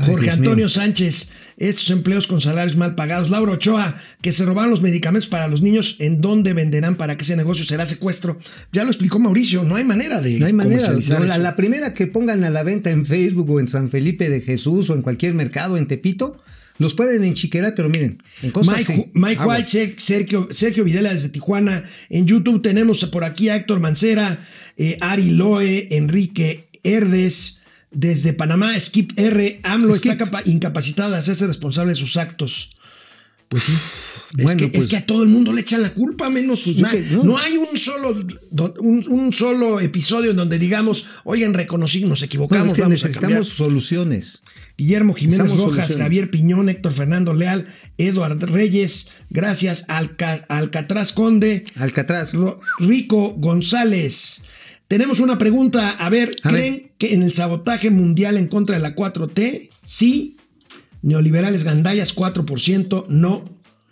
Jorge 0.07 0.31
Antonio. 0.31 0.69
Sánchez, 0.69 1.31
estos 1.57 1.91
empleos 1.91 2.27
con 2.27 2.41
salarios 2.41 2.77
mal 2.77 2.95
pagados. 2.95 3.31
Laura 3.31 3.53
Ochoa, 3.53 4.01
que 4.23 4.33
se 4.33 4.45
robaron 4.45 4.71
los 4.71 4.83
medicamentos 4.83 5.29
para 5.29 5.49
los 5.49 5.63
niños, 5.63 5.97
¿en 5.99 6.21
dónde 6.21 6.53
venderán 6.55 6.97
para 6.97 7.17
que 7.17 7.23
ese 7.25 7.37
negocio 7.37 7.65
será 7.65 7.87
secuestro? 7.87 8.39
Ya 8.73 8.85
lo 8.85 8.91
explicó 8.91 9.19
Mauricio, 9.19 9.65
no 9.65 9.77
hay 9.77 9.85
manera 9.85 10.21
de 10.21 10.39
No 10.39 10.47
hay 10.47 10.53
manera. 10.53 10.91
No, 11.09 11.19
la, 11.25 11.39
la 11.39 11.57
primera 11.57 11.93
que 11.95 12.07
pongan 12.07 12.45
a 12.45 12.51
la 12.51 12.63
venta 12.63 12.91
en 12.91 13.05
Facebook 13.05 13.51
o 13.51 13.61
en 13.61 13.69
San 13.69 13.89
Felipe 13.91 14.29
de 14.31 14.41
Jesús 14.41 14.89
o 14.91 14.95
en 14.95 15.03
cualquier 15.03 15.35
mercado 15.35 15.77
en 15.77 15.87
Tepito, 15.87 16.41
los 16.79 16.95
pueden 16.95 17.25
enchiquerar, 17.25 17.75
pero 17.77 17.91
miren, 17.91 18.23
en 18.43 18.53
cosas 18.53 18.79
Mike, 18.79 18.93
así. 18.93 19.07
Mike. 19.13 19.45
White, 19.45 19.69
Ser- 19.69 19.95
Sergio, 19.99 20.49
Sergio 20.51 20.83
Videla 20.83 21.13
desde 21.13 21.29
Tijuana. 21.29 21.85
En 22.09 22.25
YouTube 22.27 22.63
tenemos 22.63 23.05
por 23.07 23.23
aquí 23.25 23.51
a 23.51 23.57
Héctor 23.57 23.81
Mancera, 23.81 24.49
eh, 24.79 24.97
Ari 25.03 25.31
Loe, 25.33 25.89
Enrique 25.95 26.69
Herdes. 26.83 27.60
Desde 27.91 28.33
Panamá, 28.33 28.79
Skip 28.79 29.13
R. 29.19 29.61
AMLO 29.65 29.93
Skip. 29.95 30.13
está 30.13 30.25
capa- 30.25 30.43
incapacitado 30.45 31.11
de 31.13 31.19
hacerse 31.19 31.47
responsable 31.47 31.91
de 31.93 31.97
sus 31.97 32.17
actos. 32.17 32.71
Pues 33.49 33.65
sí. 33.65 33.73
Es, 34.39 34.45
Bueno, 34.45 34.59
que, 34.61 34.69
pues- 34.69 34.85
es 34.85 34.89
que 34.89 34.97
a 34.97 35.05
todo 35.05 35.25
el 35.25 35.29
mundo 35.29 35.53
le 35.53 35.63
echan 35.63 35.83
la 35.83 35.93
culpa, 35.93 36.31
menos. 36.31 36.61
Pues 36.63 36.79
na- 36.79 36.93
es 36.93 37.03
que 37.03 37.11
no. 37.17 37.25
no. 37.25 37.37
hay 37.39 37.57
un 37.57 37.77
solo, 37.77 38.11
un, 38.79 39.05
un 39.09 39.33
solo 39.33 39.81
episodio 39.81 40.31
en 40.31 40.37
donde 40.37 40.57
digamos, 40.57 41.07
oigan, 41.25 41.53
reconocí, 41.53 42.05
nos 42.05 42.21
No, 42.21 42.27
equivocamos. 42.27 42.69
es 42.69 42.75
que 42.75 42.83
vamos 42.83 42.93
necesitamos 43.03 43.35
cambiar". 43.35 43.45
soluciones. 43.45 44.45
Guillermo 44.79 45.15
Jiménez 45.15 45.39
Necesitamos 45.41 45.65
Rojas, 45.73 45.87
soluciones. 45.89 46.05
Javier 46.05 46.31
Piñón, 46.31 46.69
Héctor 46.69 46.93
Fernando 46.93 47.35
Leal, 47.35 47.67
Eduard 47.99 48.39
Reyes, 48.45 49.09
gracias, 49.31 49.85
Alca- 49.89 50.47
Alcatraz 50.49 51.11
Conde, 51.13 51.65
Alcatraz. 51.75 52.33
Rico 52.79 53.31
González. 53.37 54.43
Tenemos 54.91 55.21
una 55.21 55.39
pregunta, 55.39 55.91
a 55.91 56.11
ver, 56.11 56.35
A 56.43 56.49
¿creen 56.49 56.91
que 56.99 57.15
en 57.15 57.23
el 57.23 57.33
sabotaje 57.33 57.91
mundial 57.91 58.37
en 58.37 58.49
contra 58.49 58.75
de 58.75 58.83
la 58.83 58.97
4T? 58.97 59.71
Sí. 59.85 60.37
Neoliberales 61.03 61.63
gandallas 61.63 62.13
4%, 62.13 63.07
no. 63.07 63.45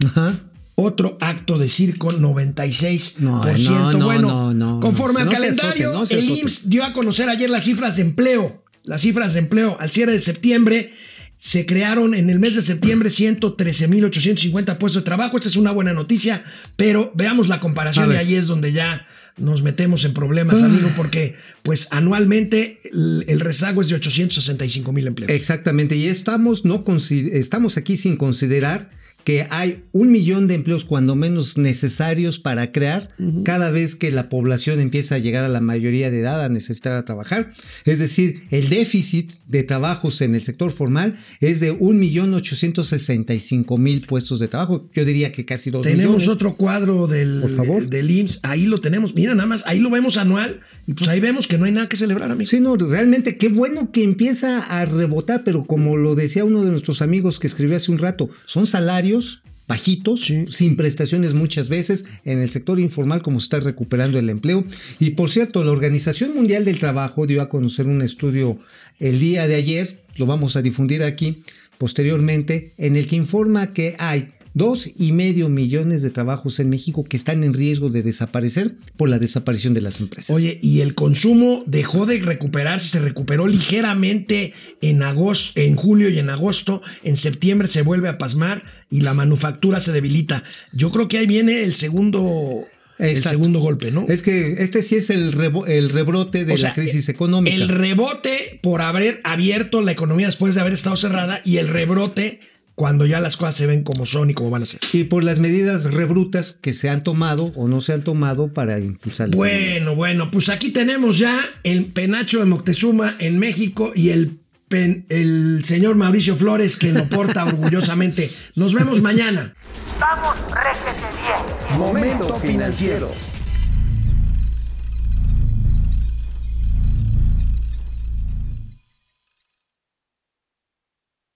Ajá. 0.04 0.40
Otro 0.74 1.16
acto 1.20 1.56
de 1.56 1.68
circo, 1.68 2.10
96%. 2.10 3.18
No, 3.18 3.44
no, 3.44 3.92
no, 3.92 4.04
bueno, 4.06 4.52
no, 4.52 4.80
conforme 4.80 5.20
al 5.20 5.30
calendario, 5.30 5.92
el. 6.10 6.30
IMSS 6.30 6.68
dio 6.68 6.82
a 6.82 6.92
conocer 6.92 7.28
ayer 7.28 7.48
las 7.48 7.62
cifras 7.62 7.94
de 7.94 8.02
empleo. 8.02 8.64
Las 8.82 9.02
cifras 9.02 9.34
de 9.34 9.38
empleo 9.38 9.76
al 9.78 9.92
cierre 9.92 10.10
de 10.10 10.20
septiembre. 10.20 10.92
Se 11.36 11.64
crearon 11.64 12.16
en 12.16 12.28
el 12.28 12.40
mes 12.40 12.56
de 12.56 12.62
septiembre 12.62 13.10
113.850 13.10 14.78
puestos 14.78 15.02
de 15.02 15.04
trabajo. 15.04 15.36
Esta 15.36 15.48
es 15.48 15.54
una 15.54 15.70
buena 15.70 15.92
noticia, 15.92 16.44
pero 16.74 17.12
veamos 17.14 17.46
la 17.46 17.60
comparación 17.60 18.12
y 18.12 18.16
ahí 18.16 18.34
es 18.34 18.48
donde 18.48 18.72
ya 18.72 19.06
nos 19.38 19.62
metemos 19.62 20.04
en 20.04 20.14
problemas, 20.14 20.62
amigo, 20.62 20.88
porque 20.96 21.36
pues 21.62 21.88
anualmente 21.90 22.80
el, 22.84 23.24
el 23.28 23.40
rezago 23.40 23.82
es 23.82 23.88
de 23.88 23.96
865 23.96 24.92
mil 24.92 25.06
empleos. 25.06 25.30
Exactamente, 25.30 25.96
y 25.96 26.06
estamos, 26.06 26.64
no 26.64 26.84
estamos 27.08 27.76
aquí 27.76 27.96
sin 27.96 28.16
considerar 28.16 28.90
que 29.28 29.46
hay 29.50 29.84
un 29.92 30.10
millón 30.10 30.48
de 30.48 30.54
empleos 30.54 30.86
cuando 30.86 31.14
menos 31.14 31.58
necesarios 31.58 32.38
para 32.38 32.72
crear 32.72 33.10
cada 33.44 33.70
vez 33.70 33.94
que 33.94 34.10
la 34.10 34.30
población 34.30 34.80
empieza 34.80 35.16
a 35.16 35.18
llegar 35.18 35.44
a 35.44 35.50
la 35.50 35.60
mayoría 35.60 36.10
de 36.10 36.20
edad 36.20 36.42
a 36.42 36.48
necesitar 36.48 36.94
a 36.94 37.04
trabajar. 37.04 37.52
Es 37.84 37.98
decir, 37.98 38.44
el 38.50 38.70
déficit 38.70 39.32
de 39.46 39.64
trabajos 39.64 40.22
en 40.22 40.34
el 40.34 40.42
sector 40.42 40.70
formal 40.70 41.18
es 41.42 41.60
de 41.60 41.72
un 41.72 41.98
millón 41.98 42.32
ochocientos 42.32 42.86
sesenta 42.86 43.34
y 43.34 43.38
cinco 43.40 43.76
mil 43.76 44.06
puestos 44.06 44.38
de 44.38 44.48
trabajo. 44.48 44.88
Yo 44.94 45.04
diría 45.04 45.30
que 45.30 45.44
casi 45.44 45.70
dos 45.70 45.82
Tenemos 45.82 46.14
millones. 46.14 46.28
otro 46.28 46.56
cuadro 46.56 47.06
del, 47.06 47.42
Por 47.42 47.50
favor. 47.50 47.86
del 47.86 48.10
IMSS, 48.10 48.40
ahí 48.44 48.64
lo 48.64 48.80
tenemos, 48.80 49.14
mira 49.14 49.34
nada 49.34 49.46
más, 49.46 49.62
ahí 49.66 49.78
lo 49.78 49.90
vemos 49.90 50.16
anual 50.16 50.60
y 50.86 50.94
pues 50.94 51.06
ahí 51.10 51.20
vemos 51.20 51.46
que 51.46 51.58
no 51.58 51.66
hay 51.66 51.72
nada 51.72 51.86
que 51.86 51.98
celebrar, 51.98 52.30
amigo. 52.30 52.48
Sí, 52.48 52.60
no, 52.60 52.74
realmente 52.76 53.36
qué 53.36 53.48
bueno 53.48 53.92
que 53.92 54.04
empieza 54.04 54.60
a 54.62 54.86
rebotar, 54.86 55.44
pero 55.44 55.64
como 55.64 55.98
lo 55.98 56.14
decía 56.14 56.46
uno 56.46 56.64
de 56.64 56.70
nuestros 56.70 57.02
amigos 57.02 57.38
que 57.38 57.46
escribió 57.46 57.76
hace 57.76 57.92
un 57.92 57.98
rato, 57.98 58.30
son 58.46 58.66
salarios 58.66 59.17
bajitos, 59.66 60.22
Sí. 60.24 60.44
sin 60.48 60.76
prestaciones 60.76 61.34
muchas 61.34 61.68
veces, 61.68 62.06
en 62.24 62.38
el 62.40 62.48
sector 62.48 62.80
informal 62.80 63.20
como 63.20 63.38
se 63.38 63.44
está 63.44 63.60
recuperando 63.60 64.18
el 64.18 64.30
empleo. 64.30 64.64
Y 64.98 65.10
por 65.10 65.30
cierto, 65.30 65.62
la 65.62 65.72
Organización 65.72 66.34
Mundial 66.34 66.64
del 66.64 66.78
Trabajo 66.78 67.26
dio 67.26 67.42
a 67.42 67.48
conocer 67.50 67.86
un 67.86 68.00
estudio 68.00 68.58
el 68.98 69.20
día 69.20 69.46
de 69.46 69.56
ayer, 69.56 70.02
lo 70.16 70.24
vamos 70.26 70.56
a 70.56 70.62
difundir 70.62 71.02
aquí 71.02 71.42
posteriormente, 71.76 72.72
en 72.78 72.96
el 72.96 73.06
que 73.06 73.16
informa 73.16 73.72
que 73.72 73.94
hay 73.98 74.28
dos 74.54 74.88
y 74.98 75.12
medio 75.12 75.48
millones 75.48 76.02
de 76.02 76.10
trabajos 76.10 76.58
en 76.60 76.68
México 76.70 77.04
que 77.04 77.16
están 77.16 77.44
en 77.44 77.54
riesgo 77.54 77.90
de 77.90 78.02
desaparecer 78.02 78.74
por 78.96 79.08
la 79.08 79.18
desaparición 79.18 79.74
de 79.74 79.80
las 79.80 80.00
empresas. 80.00 80.34
Oye, 80.34 80.58
y 80.62 80.80
el 80.80 80.94
consumo 80.94 81.62
dejó 81.66 82.06
de 82.06 82.18
recuperarse, 82.18 82.88
se 82.88 83.00
recuperó 83.00 83.46
ligeramente 83.46 84.52
en 84.80 85.02
agosto, 85.02 85.60
en 85.60 85.76
julio 85.76 86.08
y 86.08 86.18
en 86.18 86.30
agosto, 86.30 86.82
en 87.04 87.16
septiembre 87.16 87.68
se 87.68 87.82
vuelve 87.82 88.08
a 88.08 88.18
pasmar 88.18 88.64
y 88.90 89.00
la 89.02 89.14
manufactura 89.14 89.80
se 89.80 89.92
debilita. 89.92 90.42
Yo 90.72 90.90
creo 90.90 91.08
que 91.08 91.18
ahí 91.18 91.26
viene 91.26 91.62
el 91.62 91.74
segundo, 91.74 92.64
el 92.98 93.16
segundo 93.16 93.60
golpe, 93.60 93.90
¿no? 93.90 94.06
Es 94.08 94.22
que 94.22 94.52
este 94.54 94.82
sí 94.82 94.96
es 94.96 95.10
el, 95.10 95.32
rebo- 95.32 95.66
el 95.68 95.90
rebrote 95.90 96.44
de 96.44 96.54
O 96.54 96.56
sea, 96.56 96.70
la 96.70 96.74
crisis 96.74 97.08
económica. 97.08 97.54
El 97.54 97.68
rebote 97.68 98.58
por 98.62 98.82
haber 98.82 99.20
abierto 99.24 99.82
la 99.82 99.92
economía 99.92 100.26
después 100.26 100.54
de 100.54 100.60
haber 100.62 100.72
estado 100.72 100.96
cerrada 100.96 101.40
y 101.44 101.58
el 101.58 101.68
rebrote 101.68 102.40
cuando 102.78 103.06
ya 103.06 103.18
las 103.18 103.36
cosas 103.36 103.56
se 103.56 103.66
ven 103.66 103.82
como 103.82 104.06
son 104.06 104.30
y 104.30 104.34
como 104.34 104.50
van 104.50 104.62
a 104.62 104.66
ser. 104.66 104.78
y 104.92 105.02
por 105.04 105.24
las 105.24 105.40
medidas 105.40 105.92
rebrutas 105.92 106.52
que 106.52 106.72
se 106.72 106.88
han 106.88 107.02
tomado 107.02 107.52
o 107.56 107.66
no 107.66 107.80
se 107.80 107.92
han 107.92 108.02
tomado 108.04 108.52
para 108.52 108.78
impulsar. 108.78 109.30
Bueno, 109.30 109.96
bueno, 109.96 110.30
pues 110.30 110.48
aquí 110.48 110.70
tenemos 110.70 111.18
ya 111.18 111.36
el 111.64 111.86
penacho 111.86 112.38
de 112.38 112.44
Moctezuma 112.44 113.16
en 113.18 113.40
México 113.40 113.90
y 113.96 114.10
el, 114.10 114.38
pen- 114.68 115.06
el 115.08 115.62
señor 115.64 115.96
Mauricio 115.96 116.36
Flores 116.36 116.76
que 116.76 116.92
lo 116.92 117.04
porta 117.08 117.44
orgullosamente. 117.46 118.30
Nos 118.54 118.72
vemos 118.72 119.02
mañana. 119.02 119.54
Vamos, 119.98 120.36
réjete 120.52 121.06
bien. 121.20 121.78
Momento 121.80 122.36
financiero. 122.38 123.10